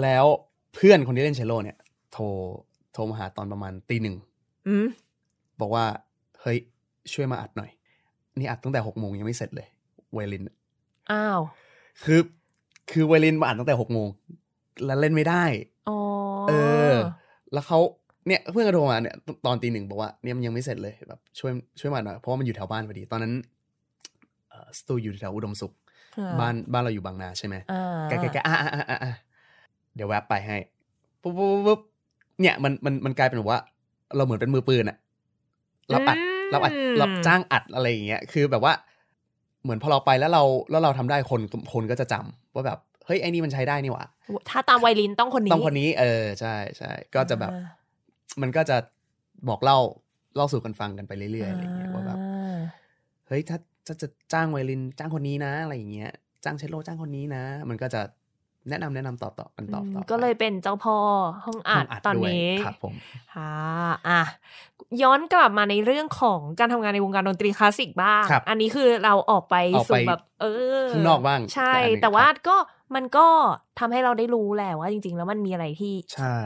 [0.03, 0.25] แล้ว
[0.75, 1.77] เพื่อนคนที่เล่นเชลโลเนี่ย
[2.13, 2.25] โทร
[2.93, 4.17] โทรมาหาตอนประมาณตีหนึ่ง
[4.69, 4.87] อืม
[5.61, 5.85] บอกว่า
[6.41, 6.59] เฮ้ย
[7.13, 7.71] ช่วยมาอัดหน่อย
[8.39, 9.69] นี่อัดตั้งแต่หกโมงยังไม่เสร็จเลย
[10.13, 10.43] ไวโอลิน
[11.11, 11.41] อ้าว
[12.05, 12.21] คือ
[12.91, 14.09] คือไวโอลินมาอัดตั้งแต่หกโมง
[14.85, 15.45] แล้วเล่นไม่ได้
[15.89, 15.99] อ๋อ
[16.49, 16.53] เอ
[16.93, 16.95] อ
[17.53, 17.79] แล้วเขา
[18.31, 19.17] เนี่ยเพื่อนก็โทรมาเนี่ย
[19.47, 23.33] ตอนตีหนึ่งบอกว่าเนี่ยมันยังไม่เสร็จเลยแบบช่วยช่วยมาหน่อยเพราะว่ามันอยู่แถวบ้านพอดี ตอนนั้น
[24.49, 25.73] เอ่อสตูอยู่แถวอุดมสุข
[26.19, 29.13] อ่บ้านบ้านเราอยู่บางนาใช่ไหมอ่าแกแกแกอะอะอะอะอะ
[29.95, 30.57] เดี๋ยวแวบไปให้
[31.23, 31.81] ปุ๊บปุ๊บปุ๊บปุ๊บ
[32.41, 33.61] เนี่ยมันมันมันกลายเป็นแบบว่า
[34.17, 34.97] เราเหมือนเป็นมือปืนอะ
[35.91, 36.19] เราอัด
[36.51, 38.73] เราอัดเราจ้างอัดอะไรอย่างเงี้ยคือแบบว่า
[39.63, 41.41] เหมือนพอเราไปแล้วเราแล้วเราทำได้คน
[41.73, 44.05] คนก็จะจำว่าแบบเฮ้ยไอ้นี่มันใช้ได้นี่หว่า
[44.51, 47.67] ถ้าตามไวลินต้องคนนี้ต้องคนนี้ เออใช่ใช่ก็จะแบบอ่า
[48.43, 48.77] มันก็จะ
[49.49, 49.79] บอกเล่า
[50.37, 52.59] เล่าสู่กันฟังกันไปเรื่อยๆอะไรอย่างเงี้ยว่าแบบอ่า
[53.29, 56.11] เฮ้ยถ้าถ้าจะจ้างไวโอลินจ้างคนนี้นะอะไรอย่างเงี้ย
[56.45, 58.03] จ้างเชลโลจ้างคนนี้นะ มันก็จะ
[58.69, 60.97] แนะนำแนะนำต่อต่อกันต่ออืมต่อไปก็เลยเป็นเจ้าพ่อ
[61.45, 62.95] ห้องอัห้ดงอัดตอนด้วยนี้ครับผม
[63.35, 63.53] ค่ะ
[64.09, 64.21] อะ
[65.03, 70.45] ย้อนกลับมาในเรื่องของการทำงานในวงการดนตรีคลาสสิกบ้างครับอันนี้คือเราออกไปออกไปสู่แบบ เอ
[70.79, 72.57] อข้างนอกบ้าง ใช่ แต่อันนี้แต่ว่าครับก็
[72.95, 73.27] มันก็
[73.79, 76.37] ทำให้เราได้รู้แหละว่าจริง ๆ แล้วมันมีอะไรที่ใช่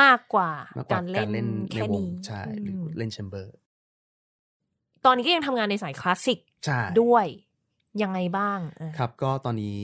[0.00, 3.54] มากกว่ามากกว่าการเล่การเล่นนในแค่วงนี้ใช่หรือมเล่น chamber
[5.04, 7.26] ตอนนี้ก็ยังทำงานในสายคลาสสิกใช่ด้วย
[8.02, 9.80] ยังไงบ้างอะครับก็ตอนนี้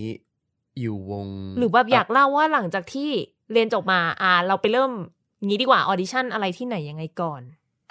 [0.81, 1.27] อยู่วง
[1.59, 3.11] หรือแบบอยากเล่าว่าหลังจากที่
[3.53, 4.93] เรียนจบมา อ่า เราไปเริ่ม
[5.47, 7.43] งี้ดีกว่า audition อะไรที่ไหนยังไงก่อน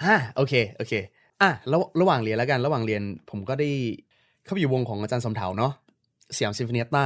[0.02, 0.92] อ่าโอเค โอเค
[1.42, 3.68] อะแล้วระหว่างเรียนแล้วกัน ระหว่างเรียนผมก็ได้
[4.44, 5.72] เข้าไปอยู่วงของอาจารย์สมเถาเนาะ
[6.36, 7.04] สยามซิมโฟเนียต้า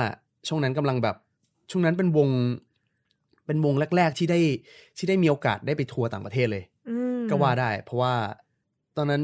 [0.49, 1.17] ช่วงนั้นกำลังแบบ
[1.71, 2.29] ช่วงนั้นเป็นวง
[3.47, 4.41] เป็นวงแรก ๆ ที่ได้
[4.97, 8.15] ที่ได้มีโอกาสได้ไปทัวร์ต่างประเทศเลยอืมก็ว่าได้ เพราะว่า
[8.97, 9.23] ตอนนั้น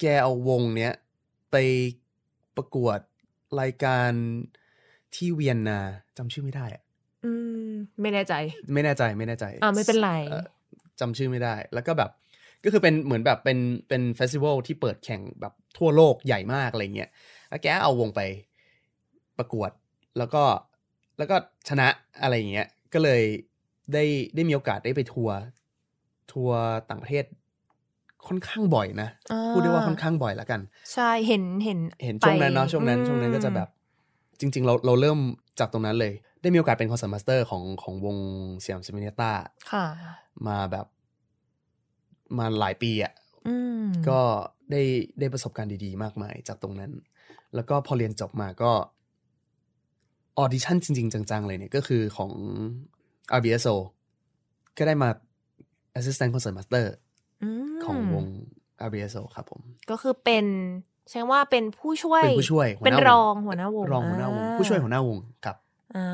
[0.00, 0.92] แกเอาวงเนี้ย
[1.50, 1.56] ไป
[2.56, 2.98] ประกวด
[3.60, 4.10] รายการ
[5.14, 5.80] ที่เวียนนา
[6.16, 6.82] จำชื่อไม่ได้อะ
[7.24, 7.32] อื
[7.68, 7.70] ม
[8.02, 8.34] ไม่แน่ใจ
[8.72, 10.44] ไม่แน่ใจไม่แน่ใจอ่าไม่เป็นไรอ่อ
[11.00, 12.10] จำชื่อไม่ได้ แล้วก็แบบ
[12.64, 17.10] ก็คือเป็นเหมือนแบบเป็นเป็นเฟสติวัลที่เปิดแข่งแบบทั่วโลกใหญ่มากอะไรเงี้ย
[17.48, 18.20] แล้วแกเอาวงไป
[19.38, 19.70] ประกวด
[20.18, 20.42] แล้วก็
[21.18, 21.36] แล้วก็
[21.68, 21.88] ชนะ
[22.22, 23.22] อะไรอย่างเงี้ย ก็เลย
[23.92, 24.04] ได้
[24.34, 25.36] ได้มีโอกาสได้ไปทัวร์
[26.32, 27.24] ทัวร์ต่างประเทศ
[28.26, 30.60] ค่อนข้างบ่อยนะอ่าพูดได้ว่าค่อนข้างบ่อยแล้วกัน
[30.92, 33.68] ใช่เห็นเห็นเห็นช่วงนั้นเนาะไปช่วงนั้นอืมช่วงนั้นก็จะแบบ
[34.40, 35.18] จริง ๆ เราเราเริ่ม
[35.60, 38.16] จากตรงนั้นเลย ได้มีโอกาสเป็น concertmaster ของของวง
[38.64, 39.32] สยามซิมโฟเนียต้า
[39.72, 39.84] ค่ะ
[40.46, 40.86] มาแบบ
[42.38, 43.12] มาหลายปีอะ่ะ
[43.48, 44.20] อืมก็
[44.70, 44.82] ได้
[45.20, 46.92] ได้ประสบการณ์ดีๆ มากมายจากตรงนั้น
[47.54, 48.72] แล้วก็พอเรียนจบมาก็
[50.38, 52.30] ออดิชั่นจริง ๆ จังๆ เลยเนี่ยก็คือของ
[53.38, 53.74] RBSO
[54.78, 55.08] ก็ได้มา
[55.98, 56.84] Assistant Concert Master
[57.72, 58.24] มของวง
[58.86, 60.44] RBSO ครับผม ก็คือเป็น
[61.10, 65.56] ใช้ว่าเป็นผู้ช่วย เป็นผู้ช่วยหัวหเป็นน้าวงรองหัวหน้าวง รองหัวหน้าวงอ่ผู้ช่วยหัวหน้าวงครับ
[65.96, 66.08] อ่า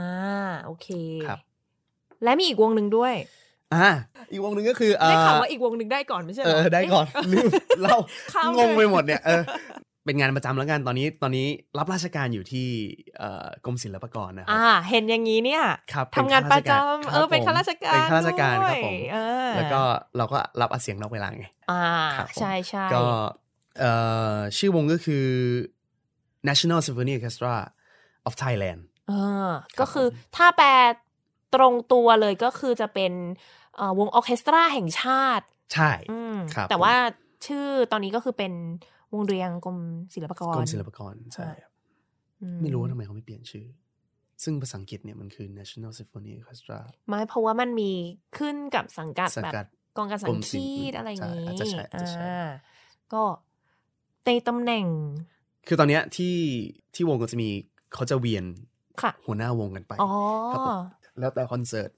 [0.64, 0.88] โอเค
[1.28, 1.38] ครับ
[2.24, 3.14] และมีอีกวงหนึ่งด้วย
[3.74, 3.88] อ่า
[4.32, 7.48] อีกวงหนึ่งก็คือได้ข่าวอ่ว่าอีกวงหนึ่งได้ก่อนไม่ใช่หรเออได้ก่อนลืม
[7.82, 7.98] เล่า
[8.32, 9.42] ข้ามงงไปเลยหมดเนี่ยเออ
[10.04, 11.46] เป็นงานประจำแล้วกันตอนนี้ตอนนี้
[11.78, 12.68] รับราชการอยู่ที่
[13.18, 19.80] เอ่อกรมศิลปากรนะครัอ่าเห็นอย่างนี้เนี่ยครับทำงานประจำคบเออเป็นผมข้าราชการเป็นข้าราชการครับด้วยผมเออแล้วก็
[20.16, 21.82] เราก็รับอาเสียงนอกเวลาไง อ่า
[22.14, 23.04] ครับผม ใช่ใช่ก็
[23.78, 23.92] เอ่
[24.36, 25.26] อชื่อวงก็คือ
[26.48, 27.54] National Symphony Orchestra
[28.28, 29.12] of Thailand เอ
[29.46, 30.68] อก็คือถ้าแปล
[31.54, 33.12] ตรงตัวเลยก็คือจะเป็น
[33.76, 36.94] เอ่อวงออร์เคสตราแห่งชาติ ใช่ อืมครับแต่ผมว่า
[37.46, 38.52] ชื่อตอนนี้ก็คือเป็น
[39.12, 39.78] วงเรียงกรม
[40.14, 41.72] ศิลปากรกรมศิลปากรใช่ครับ
[42.42, 43.66] อืไม่รู้ว่าทำไมเขาไม่เปลี่ยนชื่อ
[44.44, 47.90] ซึ่งภาษาอังกฤษเนี่ยมันคือ National Symphony Orchestra ไม่เพราะว่ามันมี
[48.38, 52.48] ขึ้นกับสังกัดสังแบบกัดกองการสักงรมศิลป์คีตอะไรอย่างใช่นี้อาจจะใช่อาจจะใช่อ่า
[53.12, 53.22] ก็
[54.24, 54.86] ในตำแหน่ง
[55.66, 56.36] คือตอนเนี้ยที่
[56.94, 57.48] ที่วงก็จะมี
[57.94, 58.44] เขาจะเวียน
[59.02, 60.10] ค่ะหัวหน้าวงกันไปอ๋อ
[60.52, 60.78] ครับผม
[61.18, 61.90] แล้วแต่คอนเสิร์ต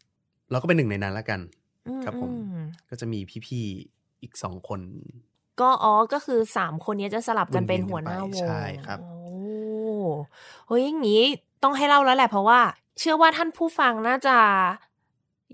[0.51, 1.41] เราก็เป็นหนึ่งในนั้นละกัน
[1.87, 2.59] อืครับผมอื
[2.91, 4.81] ก็จะมีพี่ๆอีกสองคน
[5.61, 9.13] ก็อ๋อก็คือสามคนนี้จะสลับกันเป็นวนเวียนกันหัวหน้าวไปงใช่ครับโอ้
[10.69, 11.23] เฮ้ยอย่างนี้
[11.63, 12.61] ต้องให้เล่าแล้วแหละเพราะว่า
[12.99, 14.37] เชื่อว่าท่านผู้ฟังน่าจะ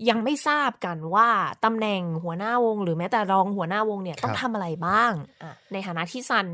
[0.09, 1.29] ยังไม่ทราบกันว่า
[1.65, 5.11] ตำแหน่งหัวหน้าวง หรือแม้แต่รองหัวหน้าวงเนี่ยครับต้องทำอะไรบ้าง
[5.43, 6.47] อะในฐานะที่ซัน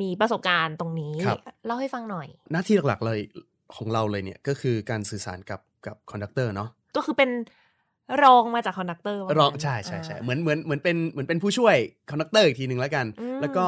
[0.00, 3.18] มีประสบการณ์ตรงนี้ครับเล่าให้ฟังหน่อย หน้าที่หลักๆเลย
[3.76, 7.30] ของเราเลยเนี่ยก็คือการสื่อสารกับกับ conductor เนาะก็คือเป็น
[8.22, 11.76] รองมาจาก conductor รองใช่ใช่ใช่เหมือนเหมือนเหมือนเป็นเหมือนเป็นผู้ช่วย
[12.10, 13.66] conductor อีกทีหนึ่งแล้วกันอืมแล้วก็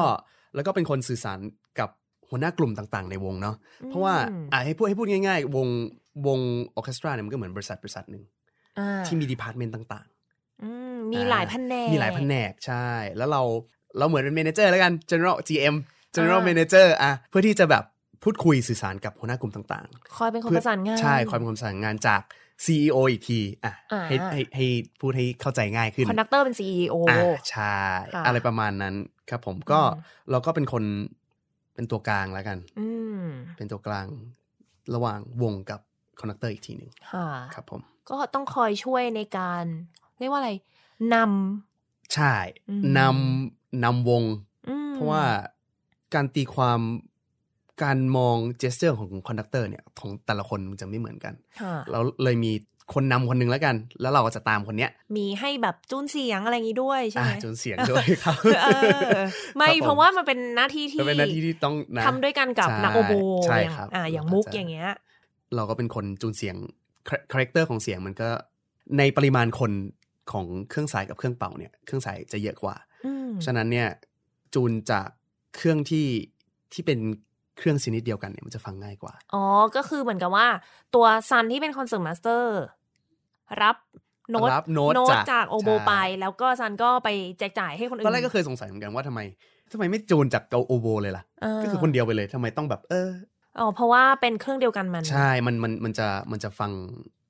[0.55, 1.39] แล้วก็เป็นคนสื่อสาร
[1.79, 1.89] กับ
[2.29, 3.55] หัวหน้ากลุ่มต่างๆ ในวงเนาะ
[3.87, 4.15] เพราะว่า
[4.51, 5.67] อะให้พูดให้พูดง่ายๆ วง
[6.27, 6.39] วง
[6.75, 8.23] ออร์เคสตราเนี่ยมันก็เหมือนบริษัทบริษัทหนึ่ง
[8.79, 10.07] อ่าที่มี department ต่าง
[10.63, 13.41] อืมๆมีหลายแผนกมีหลายแผนกใช่ แล้วเรา
[13.97, 15.75] เราเหมือนเป็น manager แล้วกัน general GM
[16.15, 17.83] general อ่า manager อะเพื่อที่จะแบบ
[18.23, 22.21] พูดคุยสื่อสารกับหัวหน้ากลุ่มต่างๆ คอยเป็นคนประสานงาน ใช่ความเป็นคนประสานงานจาก
[22.65, 24.65] CEO อีกทีอะอ่าให้ให้ให้
[24.99, 27.79] พูดให้เข้าใจง่ายขึ้นคอนดัเป็น CEO อ่าใช่
[28.15, 28.95] ค่ะอะไรประมาณนั้น
[29.29, 30.83] ครับผมก็อืมเราก็เป็นคน
[31.73, 32.87] เป็นตัวกลางแล้วกันอื
[33.23, 33.25] ม
[33.57, 34.05] เป็นตัวกลาง
[34.95, 35.79] ระหว่างวงกับ
[36.19, 39.63] คอนดักเตอร์อีกทีหนึ่งค่ะครับผม ก็ต้องคอยช่วยในการ
[40.19, 40.51] เรียกว่าอะไร
[41.13, 41.15] น
[42.13, 42.35] ใช่
[42.69, 45.23] อืมนำนำวงำอืมเพราะว่า
[46.13, 46.79] การตีความ
[47.83, 52.51] การมองเจสเจอร์ของคอนดักเตอร์เนี่ยของแต่ละคนมันจะไม่เหมือนกันค่ะเราเลยมี
[52.93, 58.67] คนนำคนหนึ่งแล้วกัน แล้วเราก็จะตามคนเนี้ย มีให้แบบจูนเสียงอะไรอย่างนี้ด้วยใช่อ่าไหมจนเสียงด้วยครับเอ
[59.17, 59.19] อ
[59.57, 63.13] ไม่ครับผมเพราะว่ามันเป็นหน้าที่ที่ก็เป็นหน้าที่ที่ต้องนะทำด้วยกันกับใช่นักโอโบ
[63.45, 64.89] ใช่อย่างครับอ่าอย่างเราก็มุกจะอย่างเงี้ย
[65.55, 66.55] เราก็เป็นคนจูนเสียง
[67.31, 68.29] character ของเสียงมันก็
[68.97, 69.71] ในปริมาณคน
[70.31, 73.87] ของเครื่องสายกับเครื่องเป่าเนี่ยเครื่องสายจะเยอะกว่าอืมฉะนั้นเนี่ย
[74.53, 75.07] จูนจาก
[75.55, 76.07] เครื่องที่
[76.73, 76.99] ที่เป็น
[77.59, 79.43] เครื่องชนิดเดียวกันเนี่ยมันจะฟังง่ายกว่า อ๋อ
[79.75, 80.47] ก็คือเหมือนกับว่า
[80.95, 82.59] ตัวซันที่เป็น concertmaster
[83.61, 83.75] รับ
[84.31, 89.19] โน้ตรับโน้ตตจากจากโอโบใช่ไป แล้วก็ซันก็ไปแจกจ่ายให้คนอื่น ตอนแรกก็เคยสงสัยเหมือนกันว่าทำไม
[89.71, 93.09] ทำไมไม่จูนจากเกาโอโบเลยล่ะาก็คือคนเดียวไปเลยทำไมต้องแบบ เออ
[93.59, 96.71] อ๋อเพราะว่าเป็นเครื่องเดียวกันมัน ใช่ มันมันมันจะมันจะฟัง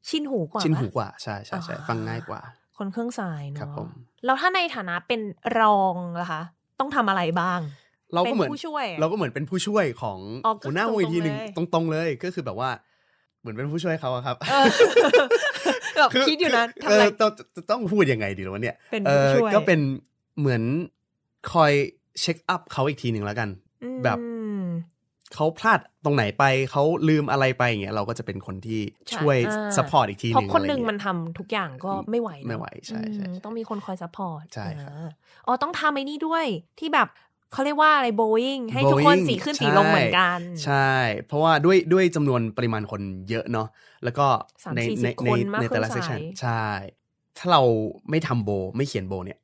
[0.10, 2.42] ชินหูกว่าชินหูปะกว่าใช่ใช่ใช่อ่าฟังง่ายกว่า
[2.78, 3.90] คนเครื่องสายครับเนาะผม
[4.26, 5.22] แล้วถ้าในฐานะเป็น
[5.60, 6.42] รองล่ะคะ
[6.80, 7.60] ต้องทำอะไรบ้าง
[8.14, 12.70] เราก็เหมือนป็ผู้ช่วยเราก็เหมือนเป็นผู้ช่วยของอ๋อก็หัวหน้าวงอีกทีหนึ่งตรงๆเลยตรงๆเลย ก็คือแบบว่า
[13.42, 14.66] เหมือนเป็นผู้ช่วยเขาอะครับเออ
[15.98, 19.80] แบบคิดอยู่นะทำเออะไรอต้องต้องต้องพูดยังไงดีหรอวะเนี่ยเป็นอผู้อช่วยก็เป็น
[20.40, 20.64] เหมือน
[21.52, 21.72] คอย
[22.22, 23.50] check up เขาอีกทีหนึ่งแล้วกัน
[24.04, 24.26] แบบอื
[24.62, 24.64] ม
[25.36, 35.10] เขาพลาดตรงไหนไปเขาลืมอะไรไปอย่างเงี้ยเราก็จะเป็นคนที่ใช่ช่วยอ่า support อีกทีหเพราะนึ่งคนหนึ่งอะไรมันเงี้ยทำทุกอย่างก็ไม่ไหวเนอะไม่ไหวใช่ใช่อืมใช่ต้องมีคนคอย support ใช่ครับอ่า
[35.48, 36.46] อ๋อต้องทำไอ้นี่ด้วย
[36.80, 37.08] ที่แบบ
[37.54, 40.92] เขาเรียกว่าอะไรโบอิงให้ทุกคน Boeing สีขึ้นสีใช่ลงเหมือนกัน ใช่
[41.28, 43.68] เพราะว่าด้วยด้วยจำนวนปริมาณคนเยอะเนาะ
[44.04, 44.28] แล้วก็
[44.64, 46.66] สามในสี่ในสิบในคนมากในแต่ละเครื่เซองสชันสายใช่
[47.38, 47.62] ถ้าเรา
[48.10, 49.40] ไม่ทำโบ ไม่เขียนโบเนี่ย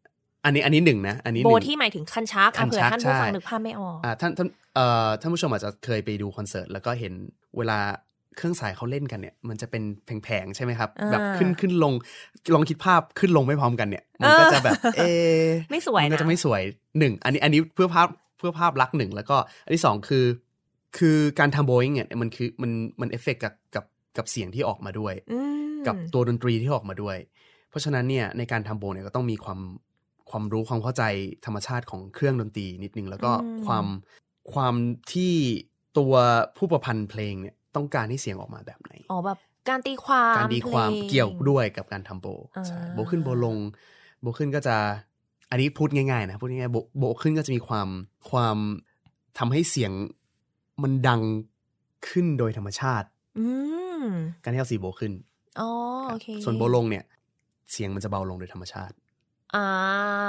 [0.46, 7.14] อันนี้อันนี้หนึ่งนะอันนี้หโบนึ่งที่หมายถึงคันชักคัอะนเผื่อชักท่านผู้ฟังใช่นึกภาพไม่ออกอ่าท่านท่านเอ่อท่านผู้ชมอาจจะเคยไปดูคอนเสิร์ตแล้วก็เห็น
[7.58, 7.80] เวลา
[8.38, 9.84] เครื่องสายเขาเล่นกันเนี่ย มันจะเป็น
[10.24, 11.94] แผงๆใช่ไหมครับอ่าแบบขึ้นขึ้นลง
[12.54, 16.62] ลองคิดภาพขึ้นลงไม่พร้อมกันเนี่ย มันก็จะแบบ เอะไม่สวยมันก็นะจะไม่สวย
[17.00, 20.26] หนึ่งอันนี้อันนี้เพื่อภาพเพื่อภาพลักษณ์หนึ่งแล้วก็ อันที่สองคือ
[20.98, 23.86] คือการทำโบอิงเนี่ยมันคือมันมันเอฟเฟกกับกับ
[24.18, 25.40] กับเสียงที่ออกมาด้วยอื
[25.76, 27.18] มกับตัวดนตรีที่ออกมาด้วย
[27.70, 29.60] เพราะฉะนั้นเนี่ยในการทำโบเนี่ยก็ต้องมีความ
[30.30, 31.04] ความรู้ความเข้าใจ
[31.46, 33.32] ธรรมชาติของเครื่องดนตรีนิดนึงแล้วก็
[33.66, 33.86] ความ
[34.54, 34.76] ความ
[35.14, 35.34] ที่
[35.98, 36.14] ตัว
[36.58, 39.38] ผู้ประพันธ์เพลงเนี่ยต้องการให้เสียงออกมาแบบไหน อ๋อแบบ
[39.70, 43.58] การตีความการดีความพลงเกี่ยวด้วยกับการทำโบอ่าใช่โบขึ้นโบลง
[44.22, 44.76] โบขึ้นก็จะ
[45.50, 47.88] อันนี้พูดง่ายๆนะพูดง่ายๆโบโบขึ้นก็จะมีความ
[48.30, 48.58] ความ
[49.38, 49.92] ทำให้เสียง
[50.84, 51.22] มันดัง
[52.10, 53.08] ขึ้นโดยธรรมชาติ
[53.40, 53.46] อื
[54.04, 54.06] ม
[54.44, 55.14] การที่เอาสีโบขึ้น
[55.60, 55.70] อ๋อ
[56.06, 57.04] ครับโอเคส่วนโบลงเนี่ย
[57.72, 58.96] เสียงมันจะเบาลงโดยธรรมชาติ
[59.56, 59.66] อ่า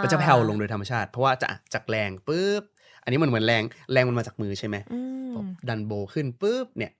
[0.02, 2.62] มันจะแผ่วลงโดยธรรมชาติ เพราะว่าจะจากแรงปุ๊บ
[3.02, 6.92] อันนี้มันเหมือนแรง แรงมันมาจากมือใช่ไหมอืมพอดันโบขึ้นปุ๊บเนี่ย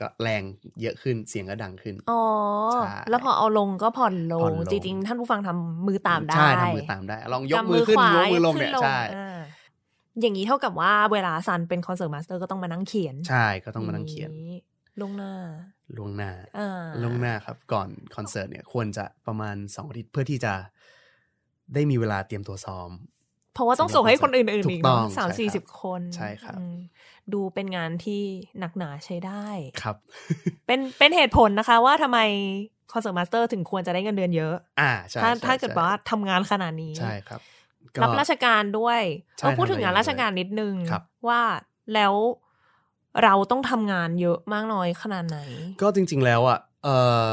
[0.00, 0.42] ก็แรง
[0.80, 2.22] เยอะขึ้นเสียงก็ดังขึ้น อ๋อ
[2.74, 9.38] ใช่แล้วพอเอาลงก็ผ่อนลผ่องนลง จริงๆ ท่านผู้ฟังทำมือตามได้ ใช่ทำมือตามได้ ลองยกำมือขึ้นขวายกมือลงเนี่ยขึ้ใช่อ่า
[10.20, 14.30] อย่างนี้เท่ากับว่าเวลาซันเป็นคอนเสิร์ตมาสเตอร์ก็ต้องมานั่งเขียน ใช่ก็ต้องมานั่งเขียน
[15.00, 15.32] ลวงหน้า
[15.96, 20.54] ล่วงหน้าอ่าล่วงหน้าครับ ก่อนคอนเสิร์ตเนี่ยควรจะประมาณสองอาทิตย์เพื่อที่จะ
[21.74, 22.90] ได้มีเวลาเตรียมตัวซ้อม
[23.54, 26.76] เพราะว่าต้องส่งให้คนอื่นๆถูอีกกต้เนาะองสามใช่สี่ครัสิบบคน ใช่ครับอืม
[27.32, 28.22] ดูเป็นงานที่
[28.58, 29.46] หนักหนาใช้ได้
[29.82, 29.96] ครับ
[30.66, 32.18] เป็นเป็นเหตุผลนะคะว่าทำไม
[32.92, 37.40] concertmaster ถึงควรจะได้เงินเดือนเยอะ อ่าใช่ถ้าใช่ถ้าเกิดใช่ว่าทำงานขนาดนี้ใช่ครับ
[37.96, 39.00] ก็รับราชการด้วย
[39.38, 41.42] ใช่เราพูดถึงงานทำหลายราชการนิดนึงครับว่า
[41.94, 42.14] แล้ว
[43.22, 45.38] เราต้องทำงานเยอะมากน้อยขนาดไหน
[45.82, 47.30] ก็จริง ๆ แล้วอะเอ่อ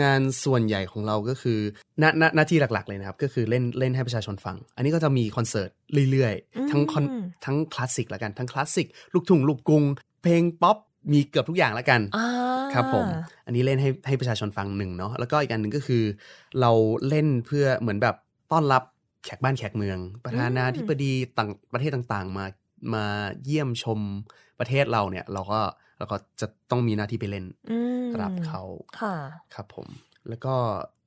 [0.00, 1.58] งานส่วนใหญ่ของเราก็คือ
[1.98, 5.70] หน้าหน้าหน้าที่หลัก ๆ เลยนะครับ ก็คือเล่นเล่นให้ประชาชนฟัง อันนี้ก็จะมีคอนเสิร์ต
[6.10, 7.04] เรื่อยอืมๆทั้งคอน
[7.44, 9.84] ทั้งคลาสสิกละกัน ทั้งคลาสสิก ลูกทุ่งลูกกรุง
[10.22, 10.76] เพลงป๊อป
[11.12, 12.26] มีเกือบทุกอย่างละกันอ่า
[12.74, 13.06] ครับผม
[13.46, 16.02] อันนี้เล่นให้ให้ประชาชนฟังหนึ่งเนาะแล้วก็อีกอันหนึ่งก็คือ
[16.60, 16.70] เรา
[17.08, 18.16] เล่นเพื่อเหมือนแบบ
[18.52, 18.82] ต้อนรับ
[19.24, 22.46] แขกบ้านแขกเมือง ประธานาธิบดีต่างประเทศต่างๆ มา
[22.94, 23.04] มา
[23.44, 24.00] เยี่ยมชม
[24.58, 25.60] ประเทศเราเนี่ย เราก็
[25.98, 28.62] เราก็จะต้องมีหน้าที่ไปเล่นอืมรับเขา
[29.00, 29.14] ค่ะ
[29.54, 29.86] ครับผม
[30.28, 30.54] แล้วก็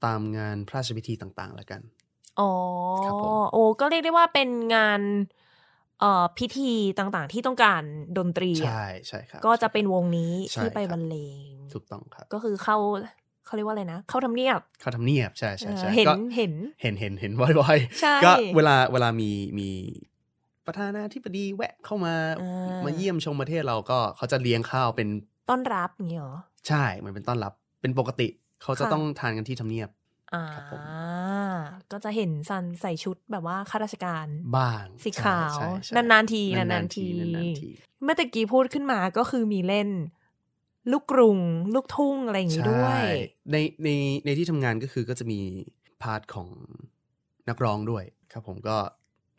[0.06, 1.82] ตามงานพระราชพิธีต่างๆแล้วกัน
[2.40, 2.52] อ๋อ
[3.06, 5.02] ครับผมโอ้ก็เรียกได้ว่าเป็นงาน
[6.00, 7.82] เอ่อพิธีต่างๆ ที่ต้องการ
[8.18, 11.16] ดนตรีอะใช่ใช่ครับก็จะเป็นวงนี้ใช่ที่ไปครับบรรเล
[11.52, 12.78] งถูกต้องครับ ก็คือเข้า
[13.46, 19.70] เขาเรียกว่าอะไรนะ เข้าทำเนียบ เข้าทำเนียบใช่ใช่ใช่เออเห็นก็เห็นเห็นเห็นเห็นบ่อยๆใช่ก็เวลาเวลามีมี
[20.66, 25.10] ประธานาธิบดีแวะเข้ามาอ่ามมาเยี่ยมชมประเทศเราก็เขาจะเลี้ยงข้าวเป็น
[25.50, 26.36] ต้อนรับอย่างเงี้ยเหรอ
[26.68, 28.28] ใช่เหมือนเป็นต้อนรับเป็นปกติ
[28.64, 29.90] เขาจะค่ะต้องทานกันที่ทำเนียบ
[30.34, 30.82] อ่าครับผม
[31.92, 37.70] ก็จะเห็นซันใส่ชุดแบบว่าข้าราชการบ้างสีขาวใช่ใช่นานๆทีนานานนๆทีทีนานๆที
[38.04, 39.90] เมื่อตะกี้พูดขึ้นมาก็คือมีเล่น
[40.92, 41.40] ลูกกรุง
[41.76, 43.16] ลูกทุ่งอะไรอย่างงี้ด้วยใช่
[43.52, 43.90] ในใน
[44.26, 45.40] ในที่ทำงานก็คือก็จะมี
[46.02, 46.48] พาร์ทของ
[47.50, 48.78] นักร้องด้วยครับผมก็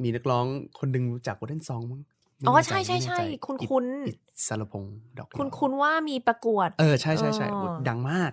[0.03, 0.47] มีนักร้อง
[0.79, 2.01] คนหนึ่งรู้จักวอเดนซองมั้ง
[2.39, 4.13] ไม่อ๋อแน่ใช่ใช่ไม่แน่ใช่จคุ้นอิคุ้นอิ
[4.47, 8.31] สารพงษ์ดอกคุณเหลาคุณว่ามีประกวด เออใช่ใช่ใช่อ๋อโอ้ดังมาก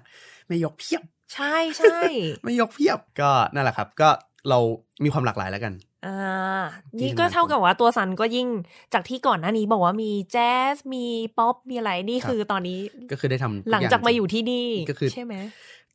[0.48, 2.00] ไม่ยกเพียบ ใช่ใช่
[2.44, 4.10] ไม่ยกเพียบก็นั่นแหละครับ ก็
[4.50, 4.60] เรา
[5.04, 5.74] มีความหลากหลายแล้วกัน
[6.06, 6.62] อ่า
[7.00, 8.48] ที่นี่ก็ทำงานเท่ากับว่าตัวซันก็ยิ่ง
[8.94, 11.06] จากที่ก่อนหน้านี้บอกว่ามีแจ๊สมี
[11.38, 12.80] ป๊อปมีอะไรนี่ครับคือตอนนี้
[13.12, 15.36] ก็คือได้ทำทุหลังจากมาอยู่จริที่นี่ก็คือใช่ไหม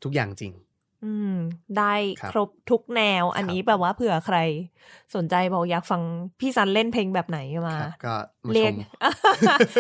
[0.04, 0.52] ทุกอย่างจริง
[1.04, 1.34] อืม
[1.78, 4.38] ได้ครับครบทุกแนว อันนี้ครับแบบว่าเผื่อใคร
[5.14, 6.02] สนใจบอกอยากฟัง
[6.40, 7.38] พี่ซันเล่นเพลงแบบไหน
[7.68, 8.76] มาครับก็มาเรีชยกม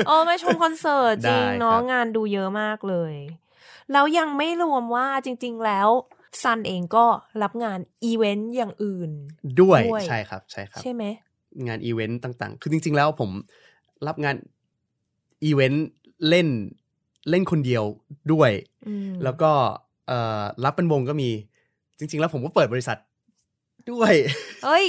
[0.08, 3.14] อ๋อมาชมคอนเสิร์ตจริงได้เนาะครับงานดูเยอะมากเลย
[3.92, 5.88] แล้วยังไม่รวมว่าจริง ๆ แล้ว
[6.42, 7.06] ซันเองก็
[7.42, 9.10] รับงานอีเวนต์อย่างอื่น
[9.60, 11.04] ด้วยด้วยใช่ครับใช่ครับ ใช่ไหม
[11.66, 13.30] งานอีเวนต์ต่าง ๆ คือจริง ๆ แล้วผม
[14.06, 14.36] รับงาน
[15.44, 15.86] อีเวนต์
[16.28, 16.48] เล่น
[17.30, 17.84] เล่นคนเดียว
[18.32, 18.50] ด้วย
[18.86, 19.52] อืมแล้วก็
[20.08, 21.30] เอ่อรับเป็นวงก็มี
[21.98, 22.98] จริง ๆ แล้วผมก็เปิดบริษัท
[23.90, 24.12] ด้วย
[24.64, 24.86] เอ้ย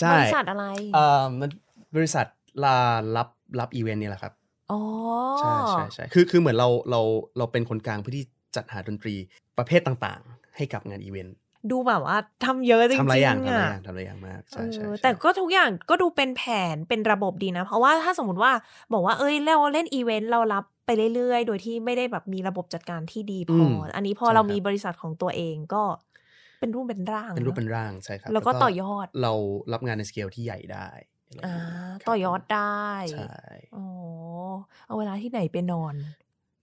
[0.00, 0.64] ใช่บริษัทอะไร
[0.94, 1.50] เอ่อมัน
[1.96, 2.26] บริษัท
[2.64, 2.76] ลา
[3.16, 3.28] รับ
[3.60, 4.32] รับอีเวนต์นี่แหละครับ
[4.72, 4.80] อ๋อ
[5.38, 7.00] ใช่ใช่ใช่คือคือเหมือนเราเรา
[7.38, 8.24] เราเป็นคนกลางเพื่อที่
[8.56, 9.14] จัดหาดนตรี
[9.58, 11.36] ประเภทต่างๆ ให้กับงานอีเวนต์
[11.70, 16.42] ดูแบบว่าทำเยอะจริงๆทำหลายอย่างทำหลายอะอย่างทำหลายอย่างมากใช่ใช่เออใช่แต่ก็ทุกอย่างก็ดูเป็นแผ
[16.74, 18.52] นเป็นระบบดีนะ เพราะว่าถ้าสมมติว่า
[18.92, 25.82] บอกว่าเอ้ยเราเล่นอีเวนต์เรารับ ไปเรื่อยๆ โดยที่ไม่ได้แบบมีระบบจัดการที่ดีพออมอันนี้พอใช่เราครับมีบริษัทของตัวเองก็
[26.60, 29.32] เป็นรูปเป็นร่าง เป็นรูปเป็นอะร่างใช่ครับ แล้วก็ต่อยอด เรา
[29.72, 30.88] รับงานในสเกลที่ใหญ่ได้
[31.28, 33.38] อะไรอ่าครับต่อยอดได้ ใช่
[33.76, 33.86] อ๋อ
[34.86, 35.94] เอาเวลาที่ไหนไปนอน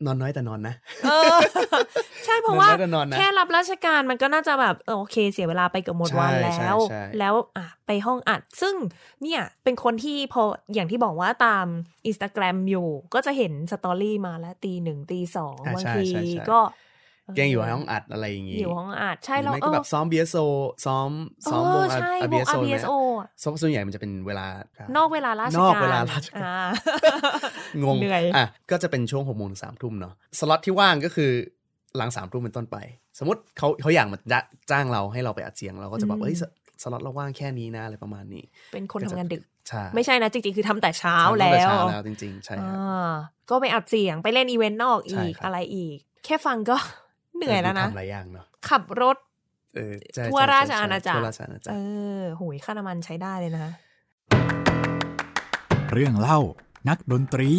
[0.05, 1.37] นอนน้อยแต่นอนนะเออ
[2.25, 8.75] ใช่เพราะว่านอนน้อยแต่นอนนะแค่รับราชการมันก็น่าจะแบบเออโอเค เสียเวลาไปเกือบหมดวันใช่แล้ใช่วใช่แล้วอะไปห้องอัด ซึ่ง
[9.21, 10.41] เนี่ยเป็นคนที่พอ
[10.73, 11.65] อย่างที่บอกว่าตาม
[12.05, 16.59] อินสตาแกรมอยู่ ก็จะเห็น story มาแล้วตีหนึ่งตีสองอ่าบางใช่ทีใช่ใช่ก็
[17.35, 20.45] แกงอยู่ในห้องอัดอะไรอย่างงี้อยู่ห้องอัดใช่หรือแล้วไม่เอก็อแบบซ้อม BSO
[20.85, 21.09] ซ้อม
[21.51, 24.47] ซ้อมวงเใช่วง RBSO เนี่ย RBSO อะส่วนส่วนใหญ่มันจะเป็นเวลา
[24.97, 26.69] นอกเวลาราชการนอกเวลาราชการ
[27.75, 31.31] อ่งงเหนื่อยอะก็จะเป็นช่วงหกโมงถึงสามทุ่มเนาะสล็อตที่ว่างก็คือ
[31.97, 32.77] หลังสามทุ่มเป็นต้นไป
[33.19, 34.39] สมมติเขาเขาอยากมาจ้า
[34.71, 36.43] จ้างเราให้เราไปอัดเสียงเราก็จะบอกเฮ้ยส
[36.81, 43.11] สล็อตเราว่างแค่นี้นะอะไรประมาณนี้ เป็นคนทำงานดึกใช่ไม่ใช่นะจริงๆ คือทำแต่เช้าทำตั้งแล้ต่วเช้าแล้วจริง ๆ ใช่ครับอ่า
[43.49, 46.77] ก็ไปอัดเสียงไปเล่นอีเวนต์นอกใช่อีกครับอะไรอีก แค่ฟังก็
[47.37, 49.17] เหนื่อยแล้วนะทำหลายอย่างเนาะขับรถ
[49.75, 51.75] เออใช่ทั่วใช่ราชใช่อาณาจักรทั่วราชอาณาจักเอ
[52.19, 53.71] รอโหยค่าน้ำมันใช้ได้เลยนะคะ
[55.93, 56.39] เรื่องเล่า
[56.89, 57.51] นักดนตรี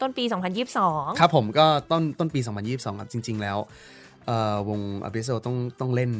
[0.00, 0.24] ต้นปี
[0.72, 3.58] 2022 ครับผมก็ต้นต้นปี 2022 ครับจริง ๆ แล้ว
[4.26, 6.10] เอ่อวง a b i s o ต้องต้องเล่น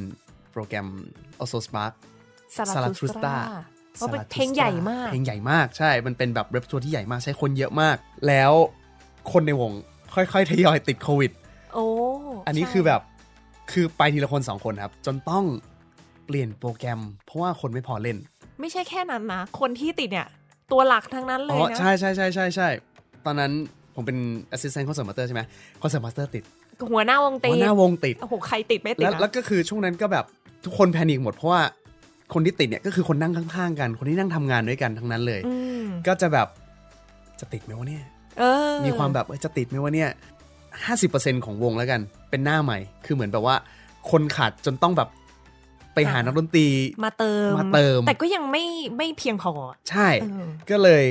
[0.53, 0.87] โปรแกรม
[1.41, 1.93] Also Spark
[2.57, 3.37] ซาซาลาลาททรุรุสสตาตา
[3.95, 7.97] เพราะเป็นเพลงใหญ่มาก เพลงใหญ่มากใช่ มันเป็นแบบเรปทัวร์ที่ใหญ่มากใช้คนเยอะมาก
[8.27, 8.53] แล้ว
[9.33, 9.73] คนในวง
[10.17, 11.31] ค่อยๆทยอยติดโควิด
[11.75, 11.85] โอ้
[12.47, 13.01] อันนี้ใช่คือแบบ
[13.73, 15.45] คือไปทีละคนสองคนครับ จนต้อง
[16.27, 18.17] เปลี่ยนโปรแกรม เพราะว่าคนไม่พอเล่น
[18.61, 20.29] ไม่ใช่แค่นั้นนะ คนที่ติดเนี่ย
[20.73, 22.69] ตัวหลักทั้งนั้นเลอ๋ยอนะใช่ใช่ใช่ใช่ใช่
[23.27, 23.53] ตอนนั้น
[23.95, 24.19] ผมเป็น
[24.55, 25.43] assistant concert master ใช่ไหม
[25.83, 26.45] concert master ติด
[26.91, 30.25] หัวหน้าวงติหัดวหน้าวงติดโอ้โหใครติดไม่ติดแล้วอะแล้วก็คือช่วงนั้นก็แบบ
[30.65, 31.63] ทุกคนแพนิคหมดเพราะว่า
[32.35, 36.49] คนที่ติดเนี่ยก็คือคนนั่งข้างๆกัน คนที่นั่งทำงานด้วยกันทั้งนั้นเลยอืมก็จะแบบ
[37.41, 38.16] จะติดไหมวะเนี่ยเออ
[38.87, 40.11] มีความแบบเอ้ยจะติดไหมวะเนี่ย
[40.85, 43.57] ห้าสิบเปอร์เซ็นของวงแล้วกัน เป็นหน้าใหม่ คือเหมือนแบบว่า
[44.11, 45.09] คนขาดจนต้องแบบ
[45.95, 46.69] ไปหานักดนตรี
[47.05, 48.65] มาเติมมาเติม แต่ก็ยังไม่
[48.97, 49.53] ไม่เพียงพอ
[49.91, 51.05] ใช่เออก็เลย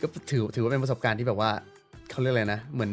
[0.00, 1.50] ก็ถือถือว่าเป็นประสบการณ์ที่แบบว่า
[2.10, 2.90] เขาเรียกอะไรนะ เหมือน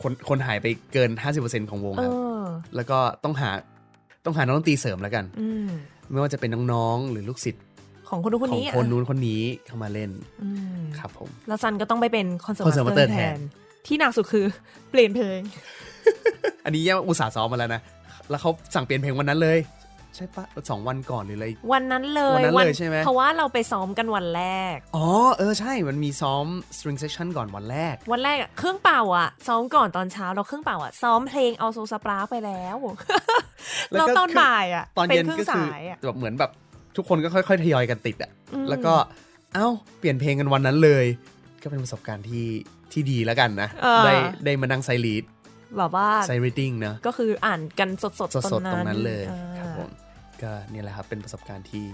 [0.00, 1.10] คนคนหายไปเกิน
[1.40, 2.12] 50%ของวงเอครับ
[2.42, 2.44] อ
[2.76, 3.50] แล้วก็ต้องหา
[4.24, 5.70] ต้องหานักดนตรีเสริมแล้วกันอืม
[6.10, 7.64] ไม่ว่าจะเป็นน้องๆ หรือลูกศิษย์
[8.10, 10.10] ของคนนู้นคนของนี้คนนู้นคนนี้เข้ามาเล่น
[10.42, 10.48] อื
[10.78, 13.38] มครับผม แล้วซันก็ต้องไปเป็นคอนเสิร์ต Concert มาส Master เตอร์แทแทนน
[13.86, 14.46] ที่หนักสุดคือ
[14.90, 15.40] เปลี่ยนเพลง
[16.64, 17.80] อันนี้ยังอุตส่าห์ซ้อมมาแล้วนะ
[18.30, 19.60] แล้วเขาสั่งเปลี่ยนเพลงวันนั้นเลย
[20.16, 24.44] ใช่ปะสองวันก่อนหรืออะไรวันนั้นเลยวันนั้นเลยใช่ไหมเพราะว่าเราไปซ้อมกันวันแร
[24.74, 25.06] ก อ๋อ
[25.38, 26.46] เออใช่มันมีซ้อม
[26.76, 32.76] string section ก่อนวันแรก วันแรกอะเครื่องเป่าอะซ้อมก่อนตอนเช้าเราเครื่องเป่าอะซ้อมเพลง Also sprach ไปแล้ว
[33.92, 36.50] แล้วเราก็ตอนบ่ายอะตอนเป็เย็นเครื่ก็องคือสายอะแบบเหมือนแบบ
[36.96, 38.94] ทุกคนก็ค่อยๆทยอยกันติดอะอืมแล้วก็
[39.54, 39.68] เอ้า
[39.98, 41.04] เปลี่ยนเพลงกันวันนั้นเลย
[41.62, 42.46] ก็เป็นประสบการณ์ที่
[42.92, 44.14] ที่ดีแล้วกันนะเออได้
[44.44, 45.24] ได้มานั่ง sight read
[45.78, 49.90] แบบว่า sight reading เนอะก็คืออ่านกันสดๆสดๆตรงนั้นเลยอ่าครับผม
[50.42, 51.86] ก็เนี่ยแหละครับเป็นประสบการณ์ที่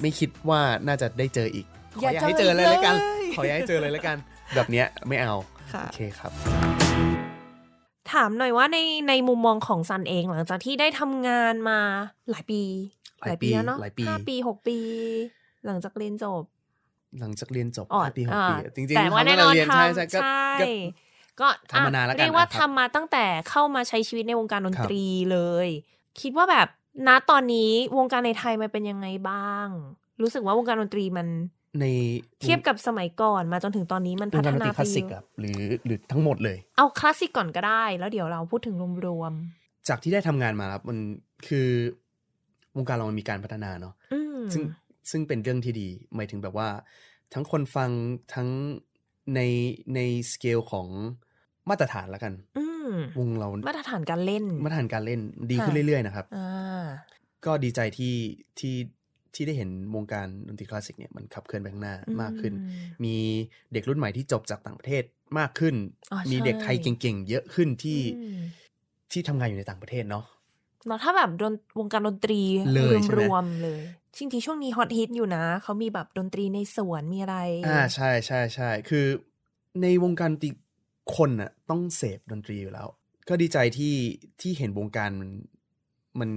[0.00, 1.66] ไม่คิดว่าน่าจะได้เจออีก
[1.98, 2.94] ขออย่าให้เจอเลยแล้วกัน
[3.36, 4.16] ขออย่าให้เจอเลยแล้วกัน
[4.54, 5.34] แบบเนี้ยไม่เอา
[5.72, 6.32] ค่ะโอเคครับ
[8.12, 8.78] ถามหน่อยว่าใน
[9.08, 11.78] ในมุมมองของซันเองหลังจากที่ได้ทำงานมา
[12.30, 12.62] หลายปี
[13.20, 14.78] หลายปีแล้วเนาะหลายปีห้าปีหกปี
[15.66, 16.42] หลังจากเรียนจบ
[17.20, 20.70] หลังจากเรียนจบอ๋อห้าปีหกอ่าปีจริงๆแต่ว่าทำแน่ตั้งนอนเรียนทใช่ใช่ำก็ใช่
[21.40, 25.68] ก็ก็ทำมานานแล้วกันเรียกว่านะครับทำมาตั้งแต่เข้ามาใช้ชีวิตในวงการดนตรีเลย
[26.20, 26.68] คิดว่าแบบ
[27.08, 29.68] ณตอนนี้วงการในไทยมันเป็นยังไงบ้าง
[30.22, 31.28] รู้สึกว่าวงการดนตรีมัน
[31.80, 31.84] ใน
[32.42, 39.32] เทียบกับสมัยก่อนมาจนถึงตอนนี้มันวพังฒการดนนาตรีคไปลาสสิกเยอะอะหรือหรือทั้งหมดเลย เอาคลาสสิกก่อนก็ได้ แล้วเดี๋ยวเราพูดถึงรวม
[39.88, 40.98] จากที่ได้ทำงานมาครับมัน
[41.48, 41.68] คือ
[42.76, 44.62] วงการเรามันมีการพัฒนาเนาะๆอืมซึ่ง
[45.10, 46.68] ซึ่งเป็นเรื่องที่ดี หมายถึงแบบว่า
[47.34, 47.90] ทั้งคนฟัง
[48.34, 48.48] ทั้ง
[49.34, 49.40] ใน
[49.94, 50.00] ใน
[50.32, 50.86] สเกลของ
[51.70, 56.84] มาตรฐานแล้วกันอืมวงเรามาตรฐานการเล่น มาตรฐานการเล่นดีขึ้นค่ะเรื่อยๆนะครับอ่า
[57.44, 58.14] ก็ดีใจที่
[58.58, 58.74] ที่
[59.34, 62.54] ที่ได้เห็นวงการดนตรีคลาสสิกเนี่ยมันขับเคลื่อนไปข้างหน้าอืมมากขึ้น
[63.04, 63.14] มี
[63.72, 65.04] เด็กรุ่นใหม่ที่จบจากต่างประเทศ
[65.38, 65.74] มากขึ้น
[66.12, 68.40] อ๋อมีเด็กไทยใช่เก่งๆ เยอะขึ้นที่อืม
[69.12, 70.24] ที่ทำงานอยู่ในต่างประเทศเนาะ
[70.86, 72.40] แล้วถ้าแบบดนวงการดนตรี
[72.74, 73.82] เลยใช่ไหมรวมๆเลย
[74.16, 79.06] จริงๆช่วงนี้ฮอตฮิตอยู่นะ เขามีแบบดนตรีในสวนมีอะไร อ่าใช่ใช่ใช่คือ
[79.82, 80.50] ในวงการดนตรี
[81.16, 82.88] คนน่ะต้องเสพดนตรีอยู่แล้ว
[83.28, 83.94] ก็ดีใจที่
[84.40, 85.30] ที่เห็นวงการมัน
[86.20, 86.30] มัน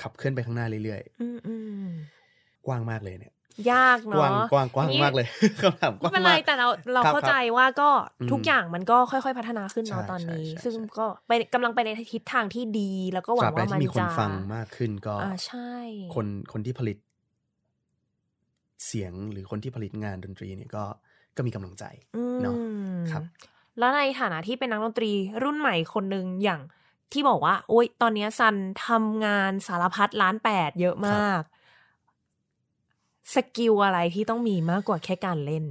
[0.00, 1.54] ขับเคลื่อนไปข้างหน้าเรื่อยอืมอื
[1.88, 3.34] มๆกว้างมากเลยเนี่ย
[3.70, 5.26] ยากกว้างเนาะกว้างกว้างนี่มากเลย
[5.62, 7.90] คำถามกไม่ว้างเป็นไรมากแต่เราเราครับเข้าใจว่าก็
[8.20, 15.72] อืมทุกอย่างมันก็ค่อยๆพัฒนาขึ้นเนาะใช่ตอนนี้ใช่ใช่ซึ่งใช่ก็ไปกำลังไปในทิศทางที่ดี แล้วก็หวัตรางบใดว่ามันที่มีคนจะฟังมากขึ้นก็อ่าใช่
[16.14, 16.96] คนคนที่ผลิต
[18.86, 20.84] เสียงหรือคนที่ผลิตงานดนตรีเนี่ยก็
[21.36, 21.84] ก็มีกำลังใจ
[22.16, 22.56] อืมเนาะ
[23.10, 23.22] ครับ
[23.78, 26.60] แล้วในฐานะที่เป็นนักดนตรีรุ่นใหม่คนหนึ่งอย่าง
[27.12, 31.40] ที่บอกว่า โอ๊ยตอนเนี้ยซันทำงานสารพัดล้านแปดเยอะมาก
[33.34, 35.64] สกิลอะไรที่ต้องมีมากกว่าแค่การเล่น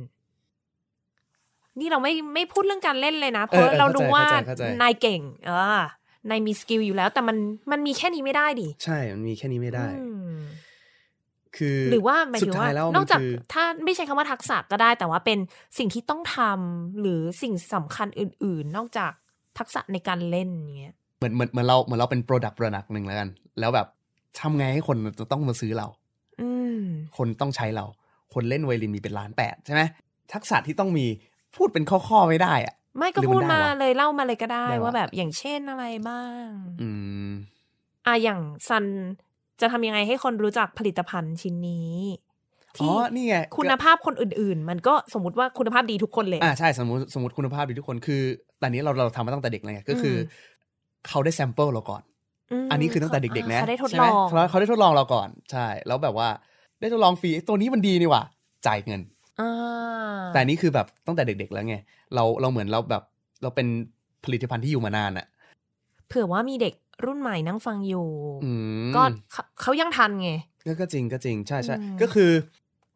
[1.79, 5.81] นี่เราไม่ไม่พูดเรื่องการเล่นเลยนะ เพราะเออเออเรารู้ว่าเข้าใจเข้าใจนายเก่ง เออ
[6.29, 7.37] นายมี skill อยู่แล้ว แต่มัน
[7.71, 10.37] มันมีแค่นี้ไม่ได้ดิใช่ มันมีแค่นี้ไม่ได้อืม
[11.57, 15.39] คือหรือว่าหมายสุถึดงท้าว่ายแล้วนมัอกจากคือถ้าไม่ใช่คำว่าทักษะก็ได้ แต่ว่าเป็น
[15.77, 19.11] สิ่งที่ต้องทำหรือสิ่งสำคัญอื่น ๆ นอกจาก
[19.57, 23.29] ทักษะในการเล่นเงี้ยเหมือนเหมือนเหมือนเราเหมือนเราเป็น product product หนึ่งแล้วกัน
[23.59, 23.87] แล้วแบบ
[24.39, 25.98] ทำไงให้คนจะต้องมาซื้อเราอืม
[27.17, 27.85] คนต้องใช้เรา
[28.33, 29.81] คนเล่นไวโอลินมีเป็นล้านแปดใช่ไหม
[30.33, 31.05] ทักษะที่ต้องมี
[31.55, 36.47] พูดเป็นข้อๆไม่ได้อะไม่ก็หรือมันพูดมาได้วะเลยเล่ามาเลยก็ได้ได้วะว่าแบบอย่างเช่นอะไรบ้าง
[36.81, 36.89] อื
[37.29, 37.31] ม
[38.05, 38.85] อะอย่างซัน
[39.61, 41.93] จะทำยังไงให้คนรู้จักผลิตภัณฑ์ชิ้นนี้
[42.81, 48.21] อ๋อนี่ไงคุณภาพคนอื่น ๆ มันก็สมมติว่าคุณภาพดีทุกคนเลยอ่าใช่สมมติสมมติคุณภาพดีทุกคนคือ
[48.59, 50.17] แต่นี้เราเราทำมาตั้งแต่เด็กเลยไงก็คืออ
[51.07, 52.03] เขาได้ sample เราก่อนม
[52.71, 56.29] อันนี้คือตั้งแต่เด็กๆนะเขาได้ทดใช่ลไหมองเขาเขาได้ทดลองเราก่อน ใช่ แล้วแบบว่า
[56.79, 58.23] ได้ทดลองฟรีตัวนี้มันดีนี่หว่า
[58.67, 59.01] จ่ายเงิน
[59.41, 59.51] อ่า
[60.33, 61.75] แต่อันนี้คือแบบตั้งแต่เด็ก ๆ แล้วไง
[62.15, 63.03] เราเราเหมือนเราแบบ
[63.43, 63.67] เราเป็น
[64.25, 65.25] ผลิตภัณฑ์ที่อยู่มานานอะ
[66.07, 66.73] เผื่อว่ามีเด็ก
[67.05, 68.07] รุ่นใหม่นั่งฟังอยู่
[68.43, 68.51] อื
[68.89, 70.31] มก็เขาเขายังทันไง
[70.65, 72.31] ก็ก็จริงก็จริงใช่ใช่อืมก็คือ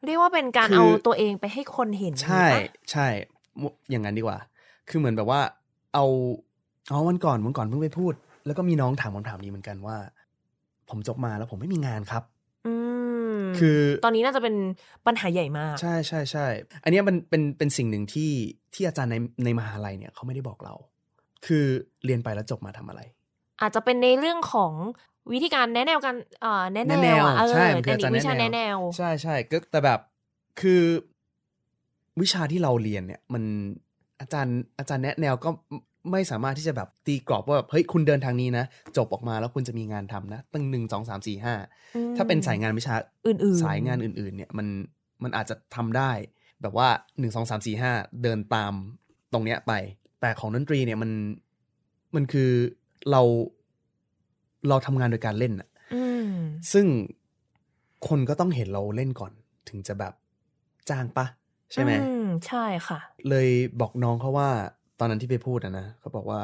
[0.06, 3.08] เรียกว่าเป็นการคือเอาตัวเองไปให้คนเห็น ใช่ปะใช่
[3.62, 4.38] มุอย่างนั้นดีกว่า
[4.90, 5.42] คือเหมือนแบบว่า
[5.94, 6.06] เอา
[6.92, 8.14] อ๋อวันก่อนวันก่อนเพิ่งไปพูด
[8.46, 9.98] แล้วก็มีน้องถามคำถามนี้เหมือนกันว่า
[10.90, 12.24] ผมจบมาแล้วผมไม่มีงานครับ
[12.68, 12.74] อื
[13.36, 14.56] มคือตอนนี้น่าจะเป็น
[15.08, 16.46] ปัญหาใหญ่มาก ใช่ใช่ใช่
[16.84, 18.32] อันเนี้ยมันเป็นเป็นสิ่งหนึ่งที่
[18.74, 19.16] ที่อาจารย์ใน
[19.46, 20.74] ในมหาลัยเนี่ยเขาไม่ได้บอกเรา
[21.46, 21.66] คือ
[22.06, 23.02] เรียนไปแล้วจบมาทำอะไร
[23.62, 24.72] อาจจะเป็นในเรื่องของ
[25.34, 30.00] วิธีการแนะแนวกันเอ่อแนะแนแนะแนววอะเออใช่มันคือแต่อาจารย์วิชาแนะแนะแนแนววใช่ใช่ก็แต่แบบ
[30.62, 30.82] คือ
[32.22, 33.44] วิชาที่เราเรียนเนี่ย มัน
[34.20, 35.50] อาจารย์อาจารย์แนะแนวก็
[36.12, 38.66] ไม่สามารถที่จะแบบตีกรอบว่าแบบเฮ้ยคุณเดินทางนี้นะ
[38.98, 41.56] จบออกมาแล้วคุณจะมีงานทำนะตั้งหนึ่งสองสามสี่ห้า
[41.96, 42.96] อืมถ้าเป็นสายงานวิชา
[43.28, 44.68] อื่นๆ สายงานอื่น ๆ เนี่ยมัน
[45.24, 46.12] มันอาจจะทำได้
[46.62, 46.88] แบบว่า
[47.20, 47.92] หนึ่งสองสามสี่ห้า
[48.24, 48.74] เดินตาม
[49.34, 49.74] ตรงเนี้ยไป
[50.22, 51.12] แต่ของดนตรีเนี่ยมัน
[52.16, 52.50] มันคือ
[53.12, 53.22] เรา
[54.70, 56.30] เราทำงานโดยการเล่นอะอืม
[56.74, 56.86] ซึ่ง
[58.08, 59.32] คนก็ต้องเห็นเราเล่นก่อน
[59.70, 60.14] ถึงจะแบบ
[60.90, 61.26] จ้างปะ
[61.72, 63.00] ใช่ไหมอืมใช่ค่ะ
[63.30, 63.50] เลย
[63.82, 64.50] บอกน้องเขาว่า
[64.83, 66.42] ต อนนั้นที่ไปพูดอะนะเขาบอกว่า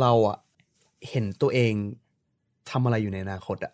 [0.00, 0.38] เราอะ
[1.10, 1.74] เห็นตัวเอง
[2.70, 3.72] ทำอะไรอยู่ในอนาคตอะ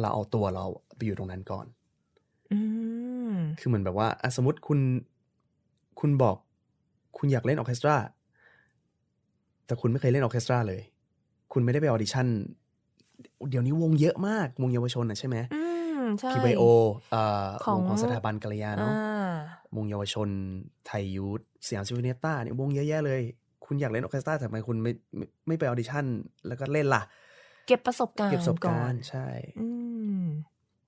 [0.00, 0.64] เราเอาตัวเรา
[0.96, 1.66] ไปอยู่ตรงนั้นก่อน
[2.52, 2.58] อื
[3.32, 4.78] มคือเหมือนแบบว่าอะสมมติคุณ
[6.00, 6.36] คุณบอก
[7.18, 7.96] คุณอยากเล่นออร์เคสตรา
[9.66, 10.80] แต่คุณไม่เคยเล่นออร์เคสตราเลย
[11.52, 12.26] คุณไม่ได้ไป audition
[13.50, 15.62] เดี๋ยวนี้วงเยอะมาก วงเยาวชนนะใช่ไหมอื
[16.00, 16.62] มใช่ PYO
[17.10, 19.05] เอ่อของวงของสถาบันกัลยาเนาะอ่า
[19.76, 20.28] วงเยาวชน
[20.86, 23.22] Thai Youth Siam Sinfonietta เนี่ยวงเยอะแยะเลย
[23.64, 26.04] คุณอยากเล่นออร์เคสตราแต่ทำไมคุณไม่ไม่ไม่ไป audition
[26.46, 27.02] แล้วก็เล่นล่ะ
[27.66, 29.26] เก็บประสบการณ์เก็บประสบก่อการนณ์ใช่
[29.60, 29.66] อื
[30.18, 30.22] ม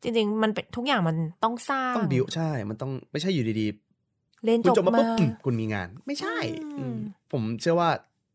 [0.03, 6.97] จริงๆ มันเป็นทุกอย่างมันต้องสร้าง ต้องบิวใช่ มันต้องไม่ใช่อยู่ดีๆเรียนคุณจจบบมาปุ๊บมาอืมคุณมีงาน ไม่ใช่อืมอืม
[7.33, 7.89] ผมเชื่อว่า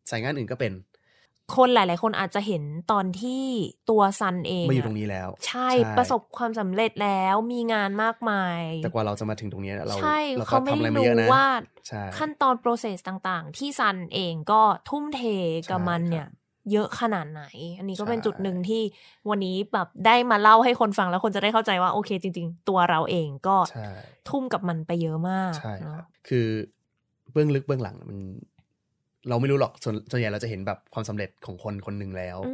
[0.09, 0.71] สายงานอื่นก็เป็น
[1.55, 3.43] คนหลาย ๆ คนอาจจะเห็นตอนที่
[3.89, 11.45] ตัวซันเองมาอยู่ะตรงนี้แล้ว ใช่ประสบความสำเร็จแล้วมีงานมากมาย แต่กว่าเราจะมาถึงตรงนี้เราใช่เราก็เขาไม่ทำอะไรได้มาเยรู้อะนะว่า
[11.87, 15.21] ใช่ขั้นตอน process ต่าง ๆ ที่ซันเองก็ทุ่มเท
[15.69, 16.27] กับมันเนี่ย
[16.71, 17.43] เยอะขนาดไหน
[17.77, 18.81] อันนี้ก็เป็นจุดหนึ่งที่
[19.29, 23.89] วันนี้แบบได้มาเล่าให้คนฟังแล้วคนจะได้เข้าใจว่าโอเค จริง ๆ ตัวเราเองก็ใช่
[24.29, 26.47] ทุ่มกับมันไปเยอะมากใช่คเนาะรับคือ
[27.31, 28.19] เบื้องลึกเบื้องหลังมัน
[29.29, 32.53] เราไม่รู้หรอกส่วนส่วนใหญ่เราจะเห็นแบบความสำเร็จของคนคนหนึ่งแล้วอื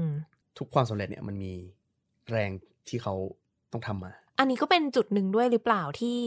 [0.58, 1.52] ทุกความสำเร็จเนี่ยมันมี
[2.30, 2.50] แรง
[2.88, 3.14] ที่เขา
[3.72, 6.20] ต้องทำมา อันนี้ก็เป็นจุดหนึ่งด้วยหรือเปล่าที่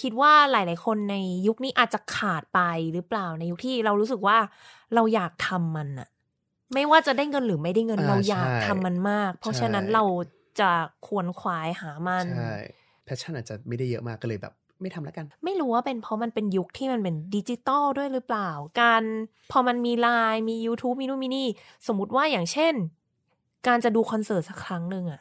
[0.00, 1.16] คิดว่าหลาย ๆ คนใน
[1.46, 2.60] ยุคนี้อาจจะขาดไป
[2.92, 4.38] หรือเปล่าในยุคที่เรารู้สึกว่า
[4.94, 6.08] เราอยากทำมันอะ
[6.74, 10.04] ไม่ว่าจะได้เงินหรือไม่ได้เงินอ่าเราอยากใช่ทำมันมาก เพราะใช่ฉะนั้นเรา
[10.60, 10.70] จะ
[11.06, 12.54] ควรขวายหามันใช่
[13.04, 18.50] passion อาจจะไม่ได้เยอะมากก็เลยแบบ ไม่ทำแล้วกัน ไม่รู้ว่าเป็นเพราะมันเป็นยุคที่มันเป็นดิจิตอลด้วยหรือเปล่า
[18.80, 19.02] การ
[19.52, 21.46] พอมันมีไลน์มี YouTube มีนู่นมีนี่
[21.86, 22.74] สมมติว่าอย่างเช่น
[23.66, 25.20] การจะดูคอนเสิร์ตสักครั้งหนึ่งอะ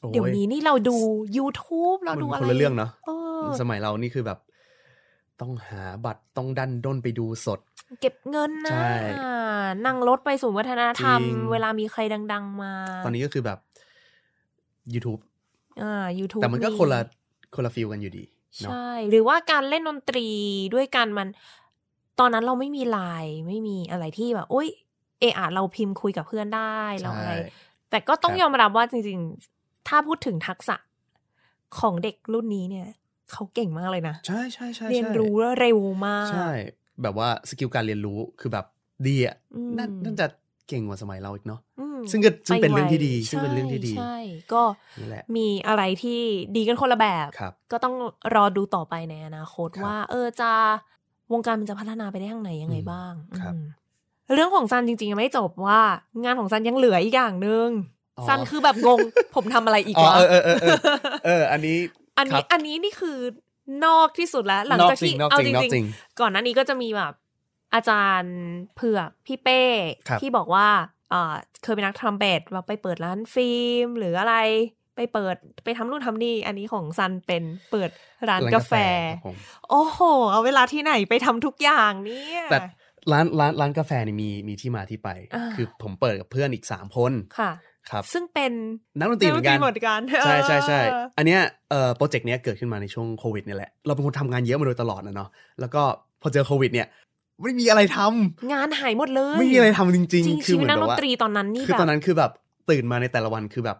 [0.00, 0.96] โอ้เดี๋ยวนี้นี่เราดู
[1.38, 3.10] YouTube เรามันดูคนอะไรละเรื่องเนาะเอ
[3.40, 4.38] อสมัยเรานี่คือแบบ
[5.40, 7.60] ต้องหาบัตรต้องดันด้นไปดูสด
[8.00, 8.94] เก็บเงินนะใช่
[9.86, 12.00] นั่งรถไปศูนย์วัฒนธรรมจริงเวลามีใคร
[12.32, 12.72] ดัง ๆ มา
[13.04, 13.58] ตอนนี้ก็คือแบบ
[14.94, 15.20] YouTube
[15.82, 17.00] อ่า YouTube แต่มันก็คนละ
[17.54, 20.26] คนละ feel กันอยู่ดีเนาะ ใช่ หรือว่าการเล่นดนตรี
[20.74, 21.28] ด้วยกันมัน
[22.18, 24.68] ตอนนั้นเราไม่มีไลน์ไม่มีอะไรที่แบบโอ๊ย
[25.20, 27.50] เออเราพิมพ์คุยกับเพื่อนได้เราอะไรใช่
[27.90, 29.18] แต่ก็ต้องครับยอมรับว่าจริง
[29.54, 30.76] ๆ ถ้าพูดถึงทักษะ
[31.78, 32.88] ของเด็กรุ่นนี้เนี่ย
[33.32, 36.50] เขาเก่งมากเลยนะ ใช่ใช่ใช่เรียนใช่รู้เร็วมาก ใช่
[37.02, 38.66] แบบว่า skill การเรียนรู้คือแบบ
[39.06, 40.26] ดีอะอืมน่าน่าจะ
[40.68, 44.16] เก่งกว่าสมัยเราอีกเนาะอืม ซึ่งก็ซึ่งเป็นไวเรื่องที่ดี ซึ่งเป็นเรื่องที่ดีใช่
[44.52, 44.62] ก็
[44.98, 46.20] นี่แหละมีอะไรที่
[46.56, 47.94] ดีกันคนละแบบครับก็ต้อง
[48.34, 50.50] รอดูต่อไปในอนาคตครับว่า เออจะ
[51.32, 53.64] วงการมันจะพัฒนาไปได้ทางไหนยังไงอืมบ้างครับอืม
[54.34, 55.80] เรื่องของซันจริงๆยังไม่จบว่า
[56.22, 57.68] งานของซันยังเหลืออีกอย่างหนึ่ง
[58.18, 58.98] อ๋อซันคือแบบงง
[59.34, 60.78] ผมทำอะไรอีกอ๋อวะเออเออเออเออ
[61.24, 61.76] เออ อันนี้
[62.18, 63.18] อันครันี้บอันนี้นี่คือ
[63.86, 67.12] นอกที่สุดแล้ว หลังนอกจากจริที่งนอกเอาจริจงนอกริงจริงๆก่อนหน้านี้ก็จะมีแบบ
[67.74, 68.36] อาจารย์
[68.74, 69.62] เผือกพี่เป้
[70.08, 70.99] ครับที่บอกว่าอ่า
[71.62, 74.36] เคยเป็นนักทรัมเป็ตว่าไปเปิดร้านฟิล์ม หรืออะไร
[74.96, 77.90] ไปเปิดไปทำนู่นทำนี่ อันนี้ของซันเป็นเปิด
[78.28, 78.74] ร้านกาแฟ
[79.14, 79.36] ครับผม
[79.70, 80.00] โอ้โห
[80.30, 82.58] เอาเวลาที่ไหนไปทำทุกอย่างเนี่ยแต่
[83.12, 87.50] ร้านร้านร้านกาแฟนี่มีมีที่มาที่ไปอ่าคือผมเปิดกับเพื่อนอีกสามคนค่ะ
[87.90, 88.52] ครับซึ่งเป็น
[88.98, 91.40] นักดนตรีเหมือนกันเหมือนกันใช่ใช่ใช่เอออันเนี้ย
[91.70, 95.28] เอ่อโปรเจกต์เนี้ยเกิดขึ้นมาในช่วงโควิดนี่แหละเราเป็นคนทำงานเยอะมาโดยตลอดนะเนาะ
[95.60, 95.82] แล้วก็
[96.22, 96.88] พอเจอโควิดเนี่ย
[97.42, 102.30] ไม่มีอะไรทำงานหายหมดเลย ไม่มีอะไรทำจริงจริง ๆ คืชีอวิเหตมือนนักแบบดนว่าตรีตอนนั้นนี่คือแบบตอนนั้นคือแบบ
[102.70, 103.78] ตื่นมาในแต่ละวันคือแบบ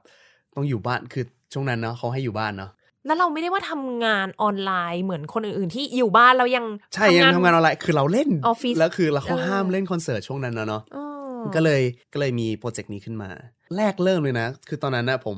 [0.55, 2.71] ต้องอยู่บ้านคือช่วงนั้นเนาะเขาให้อยู่บ้านเนาะ
[3.07, 10.99] แล้วเราไม่ได้ว่าทำงานออนไลน์เหมือนคนอื่นๆที่อยู่บ้านเรายังใช่ยังทำงานออนไลน์คือเราเล่นออฟฟิศแล้วคือเราเขาเออห้ามเล่นคอนเสิร์ตช่วงนั้นนะเนาะเอ
[11.35, 11.83] อก็เลย
[12.13, 13.31] ก็เลยมีโปรเจกต์นี้ขึ้นมา
[13.77, 15.37] แรกเริ่มเลยนะ คือตอนนั้นนะผม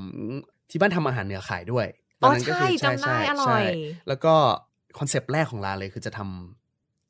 [0.71, 1.87] ที่บ้านทำอาหารเหนือขายด้วย
[2.23, 3.61] อ๋อตอนนั้นก็ใช่คือจำได้อร่อยใช่
[4.09, 4.35] แล้วก็
[4.99, 6.62] concept แรกของร้านเลยคือจะทำ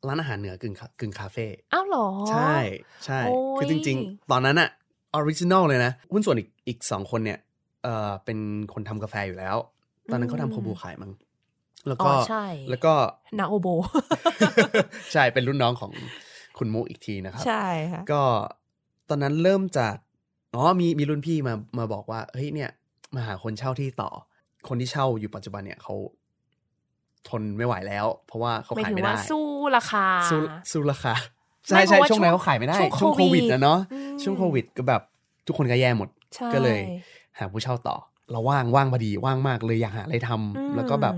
[0.08, 2.56] ร้านอาหารเหนือกึ่งคากึ่งคาเฟ่อ้าวเหรอ ใช่
[3.04, 4.70] ใช่โอ้ยคือจริง ๆ ตอนนั้นอะ
[5.14, 7.38] original เลยนะหุ้นส่วนอีกอีกสองคนเนี่ย
[7.82, 8.38] เออเป็น
[8.72, 9.56] คนทำกาแฟอยู่แล้ว
[10.10, 11.12] ตอนนั้นเขาทำโคบูขายมั้ง
[11.88, 12.92] อ๋อแล้วก็ใช่แล้วก็
[13.38, 13.68] นาโอโบ
[15.12, 15.92] ใช่เป็นรุ่นน้องของ
[16.58, 18.22] คุณมุกอีกทีนะครับ ใช่ค่ะก็
[19.08, 19.96] ตอนนั้นเริ่มจาก
[20.54, 22.70] อ๋อมีมีรุ่นพี่มามาบอกว่าเฮ้ยเนี่ย
[23.14, 24.10] มาหาคนเช่าที่ต่อ
[24.68, 25.94] คนที่เช่าอยู่ปัจจุบันเนี่ยเขา
[27.28, 29.46] ทนไม่ไหวแล้ว เพราะว่าเขาหมายขายถึงไม่ได้ว่าสู้
[29.76, 30.38] ราคาสู้
[30.70, 31.14] สู้ราคา
[31.76, 35.02] ไม่ใช่เพราะว่าใช่ช่วงนั้นช่วงเขาขายไม่ได้ ช่วงช่วงโควิดโควิดนะเนาะอืมช่วงโควิดก็แบบ
[35.46, 36.80] ทุกคนก็แย่หมดใช่ก็เลย
[37.38, 37.96] หาผู้เช่าต่อ
[38.30, 41.14] เราว่างว่างพอดีว่างมากเลยอยากหาอะไรทำอืมแล้วก็แบบ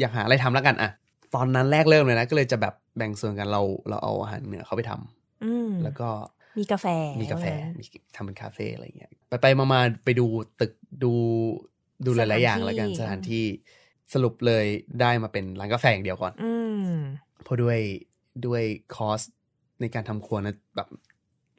[0.00, 0.90] อยากหาอะไรทำแล้วกันอะ
[1.34, 6.08] ตอนนั้นแรกเริ่มเลยนะ ก็เลยจะแบบแบ่งส่วนกันเราเราเอาอาหารเหนือเขาไปทำอืมแล้วก็
[6.58, 6.86] มีกาแฟ
[7.20, 7.84] มีกาแฟว่างั้นมี
[8.16, 10.26] ทำเป็นคาเฟ่อะไรเงี้ยไปไปมามาไปดู
[10.60, 10.72] ตึก
[11.04, 11.12] ดู
[12.04, 13.44] ดูหลาย ๆ อย่างแล้วกันสสถาถานนที่ที่
[14.12, 14.64] สรุปเลย
[15.00, 16.52] ได้มาเป็นร้านกาแฟอย่างเดียวก่อนอื
[16.86, 16.92] ม
[17.44, 17.78] เพราะด้วย
[18.46, 18.62] ด้วย
[18.94, 19.20] คอส
[19.80, 20.88] ในการทำครัวนะแบบ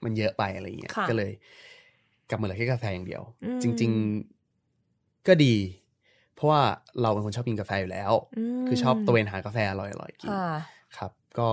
[0.03, 1.31] มันเยอะไปอะไรอย่างเงี้ยค่ะก็เลย
[2.29, 3.91] กลับมาเหลือแค่กาแฟอย่างเดียวอืมจริง
[4.79, 5.55] ๆก็ดี
[6.35, 6.61] เพราะว่า
[7.01, 8.11] เราเป็นคนชอบกินกาแฟอยู่แล้ว
[8.63, 10.47] มคือชอบตระเวนหากาแฟอร่อยๆกินค่ะ
[10.97, 11.49] ครับ ก็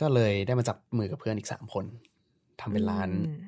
[0.00, 1.84] ก็เลยได้มาจับมือกับเพื่อนอีกสามคน
[2.60, 3.44] ทำเป็นร้านอืม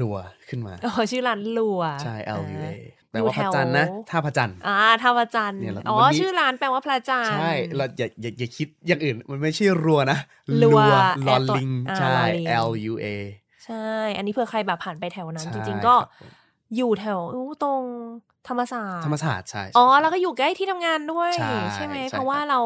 [0.00, 0.16] ลัว
[0.48, 10.18] ขึ้นมาอ๋อชื่อร้านลัว ใช่ L U A อ่า แปลว่าพระจันทร์นะอยู่แถวท่าพระจันทร์อ่าท่าพระจันทร์เนี่ยเราอ๋อวันนี้ชื่อร้านแปลว่าพระจันทร์ใช่เราอย่าอย่าอย่าคิดอย่างอื่น มันไม่ใช่รัวนะ
[10.62, 13.06] ลัวลอแอร์ตัวลิงอ่าใช่ลอลิง L U A
[13.64, 16.30] ใช่ อันนี้เผื่อใครแบบผ่านไปแถวนั้นใช่จริง ๆ ก็ครับผม
[16.76, 17.82] อยู่แถวอู้ตรง
[18.48, 21.30] ธรรมศาสตร์ธรรมศาสตร์ใช่อ๋อใช่แล้วก็อยู่ใกล้ที่ทำงานด้วย
[21.74, 22.60] ใช่ไหมใช่เพราะว่าครับเรา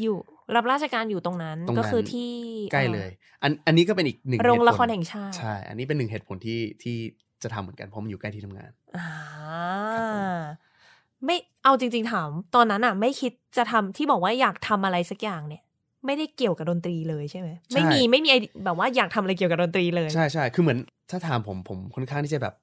[0.00, 0.16] อยู่
[0.56, 2.32] รับราชการอยู่ตรงนั้นตรงนั้นก็คือที่
[2.72, 3.10] ใกล้เลย
[3.42, 6.96] อันอันนี้ก็เป็นอีกหนึ่งโรงเหตุผละครแห่งชาติใช่ อันนี้เป็นหนึ่งเหตุผลที่ที่
[7.42, 9.08] จะทำเหมือนกันเพราะมันอยู่ใกล้ที่ทำงาน อ่า
[9.94, 10.24] ครับผม
[11.24, 15.62] ไม่เอาจริง ๆ ถาม ตอนนั้นอะ ไม่คิดจะทำที่บอกว่าอยากทำอะไรสักอย่างเนี่ย
[16.06, 20.78] ไม่ได้เกี่ยวกับดนตรีเลยใช่ไหมไม่มีไม่มีไอเดียแบบว่าอยากทำอะไรเกี่ยวกับดนตรีเลย ใช่ใช่คือเหมือน
[21.10, 22.54] ถ้าถามผมผมค่อนข้างที่จะแบบ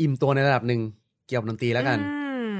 [0.00, 0.80] อิ่มตัวในระดับหนึ่ง
[1.28, 2.08] เกี่ยวกับดนตรีแล้วกันอื
[2.54, 2.56] ม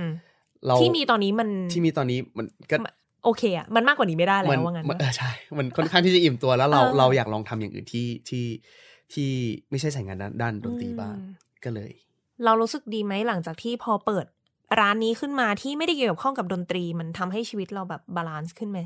[0.67, 2.77] เราที่มีตอนนี้มันที่มีตอนนี้มันก็
[3.25, 8.47] โอเคอะมันมากกว่านี้ไม่ได้แล้มัวว่างั้นมันปะเออใช่ มันค่อนข้างที่จะอิ่มตัวแล้วเราเออเราอยากลองทำอย่างอื่นที่ที่
[9.13, 9.31] ที่
[9.71, 11.33] ไม่ใช่สายงานด้านด้านดนตรีบ้างอืม
[11.65, 11.91] ก็เลย
[12.45, 14.27] เรารู้สึกดีไหมหลังจากที่พอเปิด
[14.81, 18.81] ร้านนี้ขึ้นมาที่ไม่ได้เกี่ยวข้องกับดนตรีมันทำให้ชีวิตเราแบบ balance ขึ้นไหม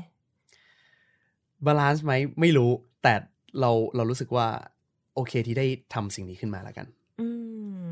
[1.65, 2.71] balance ไหมไม่รู้
[3.03, 3.13] แต่
[3.59, 4.47] เราเรารู้สึกว่า
[5.15, 6.85] โอเคที่ได้ทำสิ่งนี้ขึ้นมาแล้วกัน
[7.19, 7.27] อื
[7.81, 7.83] ม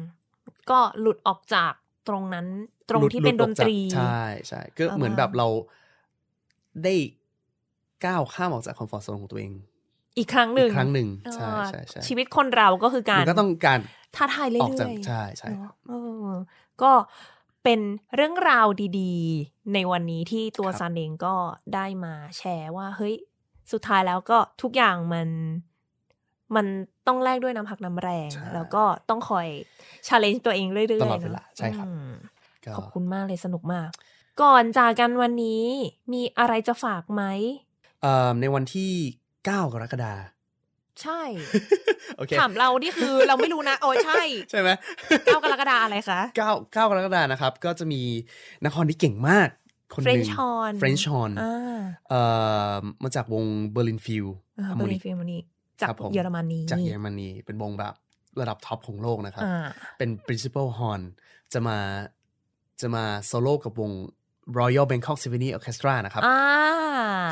[0.69, 1.73] ก็หลุดออกจาก
[2.07, 2.47] ตรงนั้น
[2.89, 5.47] ตรงหลุดที่เป็นหดลุอนอกตจากรีใช่ใช่ก็อ่าเหมือนแบบเรา
[6.83, 6.93] ได้
[8.05, 9.51] ก้าวข้ามออกจาก comfort zone ของตัวเอง
[10.18, 13.80] อีกครั้งหนึ่งอีกครั้งหนึ่งอ่าใช่ใช่ใช่ชีวิตคนเราก็คือการมันก็ต้องการ
[14.16, 15.93] ท้าทายเรื่อยๆออกจากใช่ใช่เนอะเอ
[16.28, 16.30] อ
[16.82, 16.91] ก็
[17.63, 17.80] เป็น
[18.16, 18.68] เรื่องราว
[18.99, 21.36] ดีๆ ในวันนี้ที่ตัวครับซันเองก็
[21.76, 23.16] ได้มาแชร์ว่า เฮ้ย
[23.72, 25.30] สุดท้ายแล้วก็ทุกอย่างมัน
[26.55, 26.66] มัน
[27.07, 29.47] ต้องแลกด้วยน้ำพักน้ำแรงใช่แล้วก็ต้องคอย
[30.07, 32.11] ชาเลนจ์ตัวเองเรื่อยๆตลอดเวลานะใช่ครับอืม
[32.66, 33.89] ก็ขอบคุณมากเลยสนุกมาก
[34.41, 35.63] ก่อนจากกันวันนี้
[36.13, 37.24] มีอะไรจะฝากไหม
[38.01, 38.91] เอ่อในวันที่
[39.47, 40.21] 9 กรกฎาคม
[41.01, 41.21] ใช่
[42.17, 44.69] โอเคถามเรานี่คือเราไม่รู้นะโอ้ยใช่ ใช่ไหม
[45.25, 48.01] เก้ากรกฎาอะไรคะเก้าเก้ากรกฎาคมนะครับ ก็จะมี
[48.63, 49.49] นักคอมที่เก่งมาก
[49.93, 52.21] คนหนึ่ง French horn French horn อ่าเอ่
[52.71, 55.41] อมาจากวง Berlin Field เบอ Harmonic ร์ลินฟิลนี่
[55.81, 57.93] จากครับผมเยอรมนีจากเยอรมนีเป็นวงแบบ
[58.41, 59.65] ระดับท็อปของโลกนะครับอ่า
[59.97, 61.01] เป็น principal horn
[61.53, 61.77] จะมา
[62.81, 63.91] จะมาโซโล่กับวง
[64.59, 66.39] Royal Bangkok Symphony Orchestra นะครับอ่า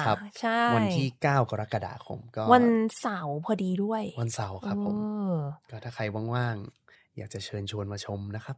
[0.05, 2.65] ครับใช่วันที่ 9 กรกฎาคม ก็วัน
[2.99, 5.03] เสาร์พอดีด้วย วันเสาร์ครับผมเอ
[5.33, 5.37] อ
[5.69, 6.03] ก็ถ้าใคร
[6.33, 8.57] ว่างๆ อยากจะเชิญชวนมาชมนะครับ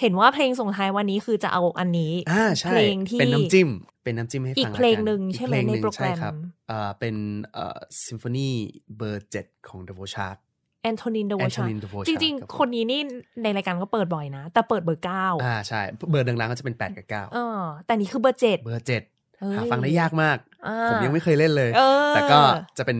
[0.00, 3.68] เห็นว่าเพลงส่งท้ายวันนี้คือจะเอาอันนี้อ่าใช่เพลงที่เป็นน้ำจิ้ม
[4.04, 6.34] เป็นน้ำจิ้มให้ฟังอีกละเพลงหนึ่งใช่ไหมเพลงหนึ่งในโปรแกรมใช่ครับ
[6.70, 7.16] อ่าเป็น
[7.52, 8.50] เอ่อซิมโฟนี
[8.96, 10.32] เบอร์เจ็ดของ The v o c h a r
[10.82, 13.00] Antonin Dvorak Antonin Dvorak จริงครับผมๆคนนี้นี่
[13.42, 19.02] ในรายการก็เปิดบ่อยนะ แต่เปิดเบอร์เก้าอ่าใช่ เบอร์ดังๆก็จะเป็น8กับเออแต่นี่คือเบอร์เจ็ด9เบอร์เจ็ด
[19.40, 22.40] เอ้ยหาฟังได้ยากมากอ่าผมยังไม่เคยเล่นเลยเออแต่ก็
[22.78, 22.98] จะเป็น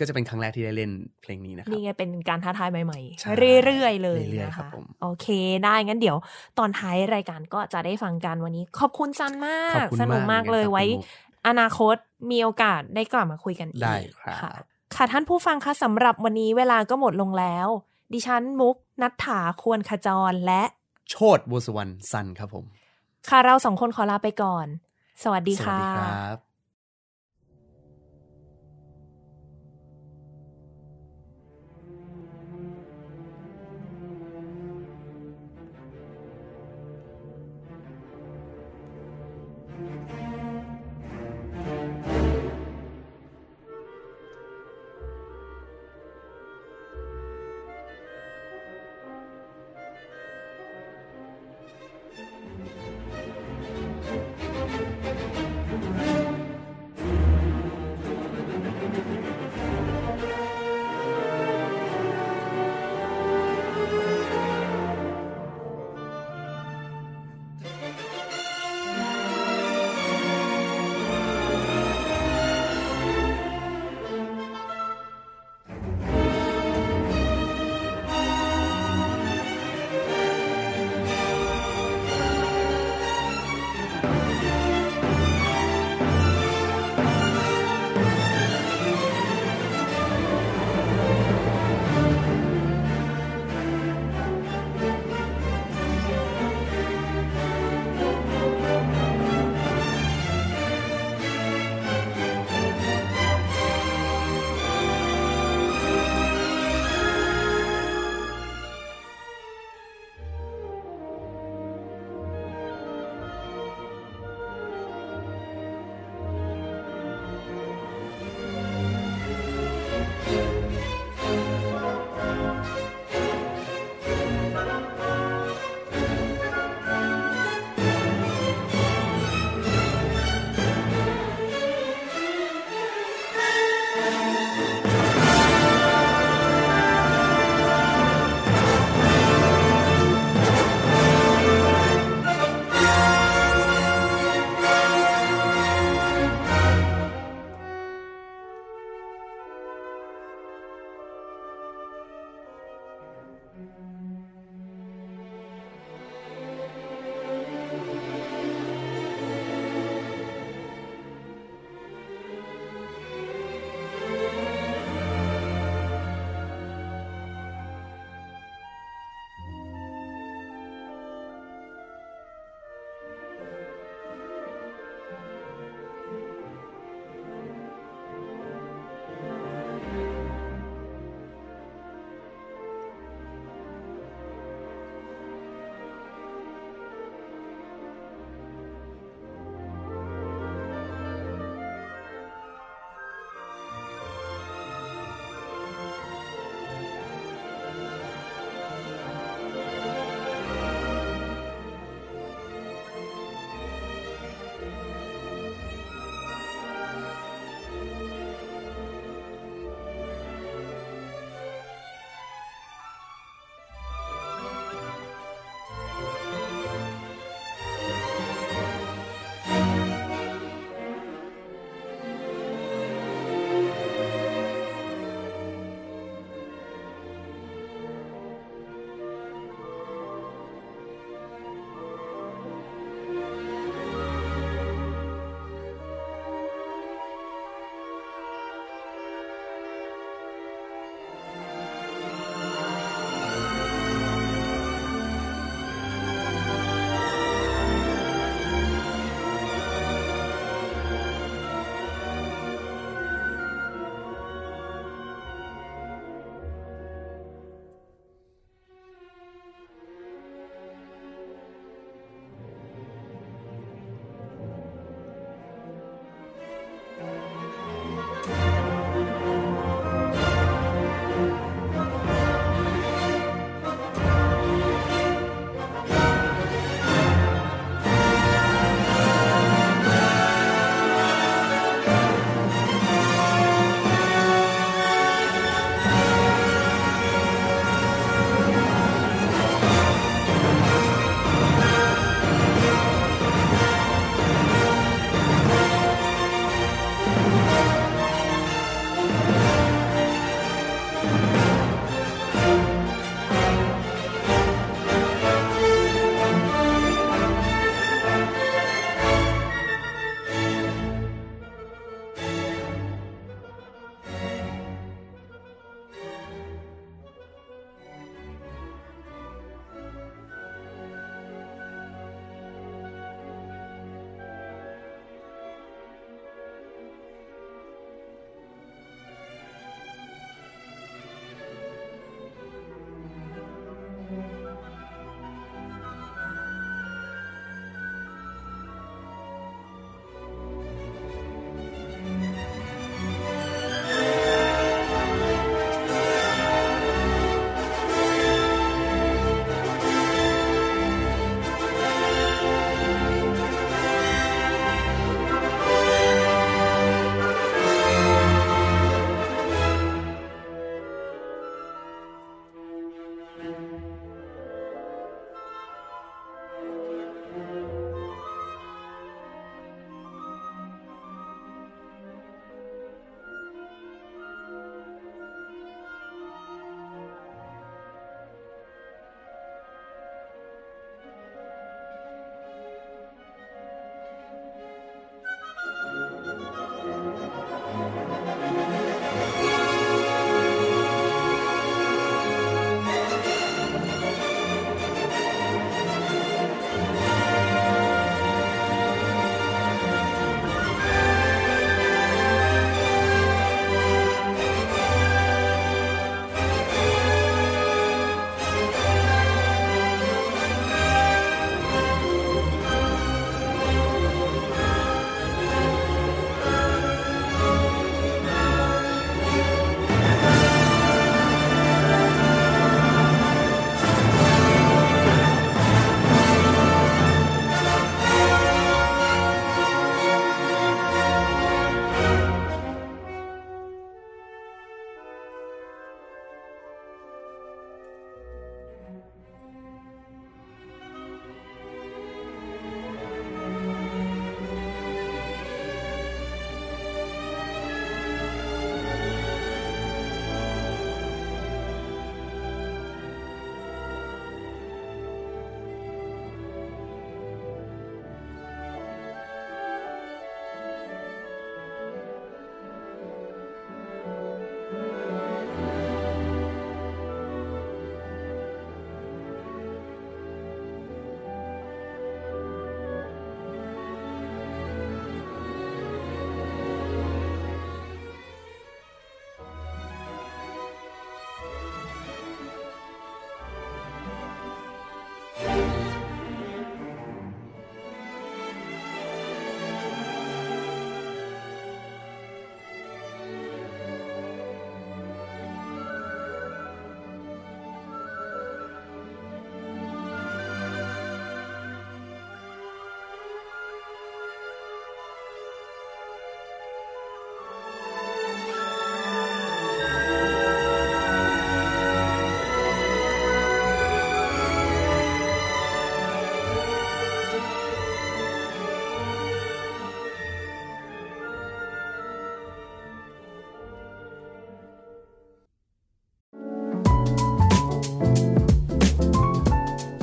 [0.00, 0.90] ก็จะเป็นครั้งแรกที่ได้เล่น
[1.22, 5.26] เพลงนี้นะครับนี่ไงเป็นการท้าทายใหม่ใช่ๆเรื่อยๆ เลยเรื่อยๆนะครัคะบผมโอเค
[5.64, 6.16] ได้งั้นเดี๋ยว
[6.58, 11.06] ตอนท้ายรายการก็จะได้ฟังกันวันนี้ ขอบคุณซันมาขอบกคุณสนุกมากเลยครับไว้คุณมุก
[11.48, 11.96] อนาคต
[12.30, 14.52] มีโอกาสได้กลับมาคุยกันอีกได้ครับค่ะ
[14.94, 17.68] ค่ะท่านผู้ฟังคะสำหรับวันนี้เวลาก็หมดลงแล้ว
[18.12, 20.62] ดิฉันมุก นัทถาควรขจรและ
[21.10, 22.64] โชดบัวสุวรรณซันครับผม
[23.28, 24.66] ค่ะเราสองคนขอลาไปก่อน
[25.22, 26.36] สวัสดีสวัสค่ะดีครับ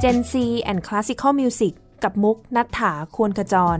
[0.08, 0.36] Gen C
[0.70, 3.80] and Classical Music กับมุกนัฐถาควรขจร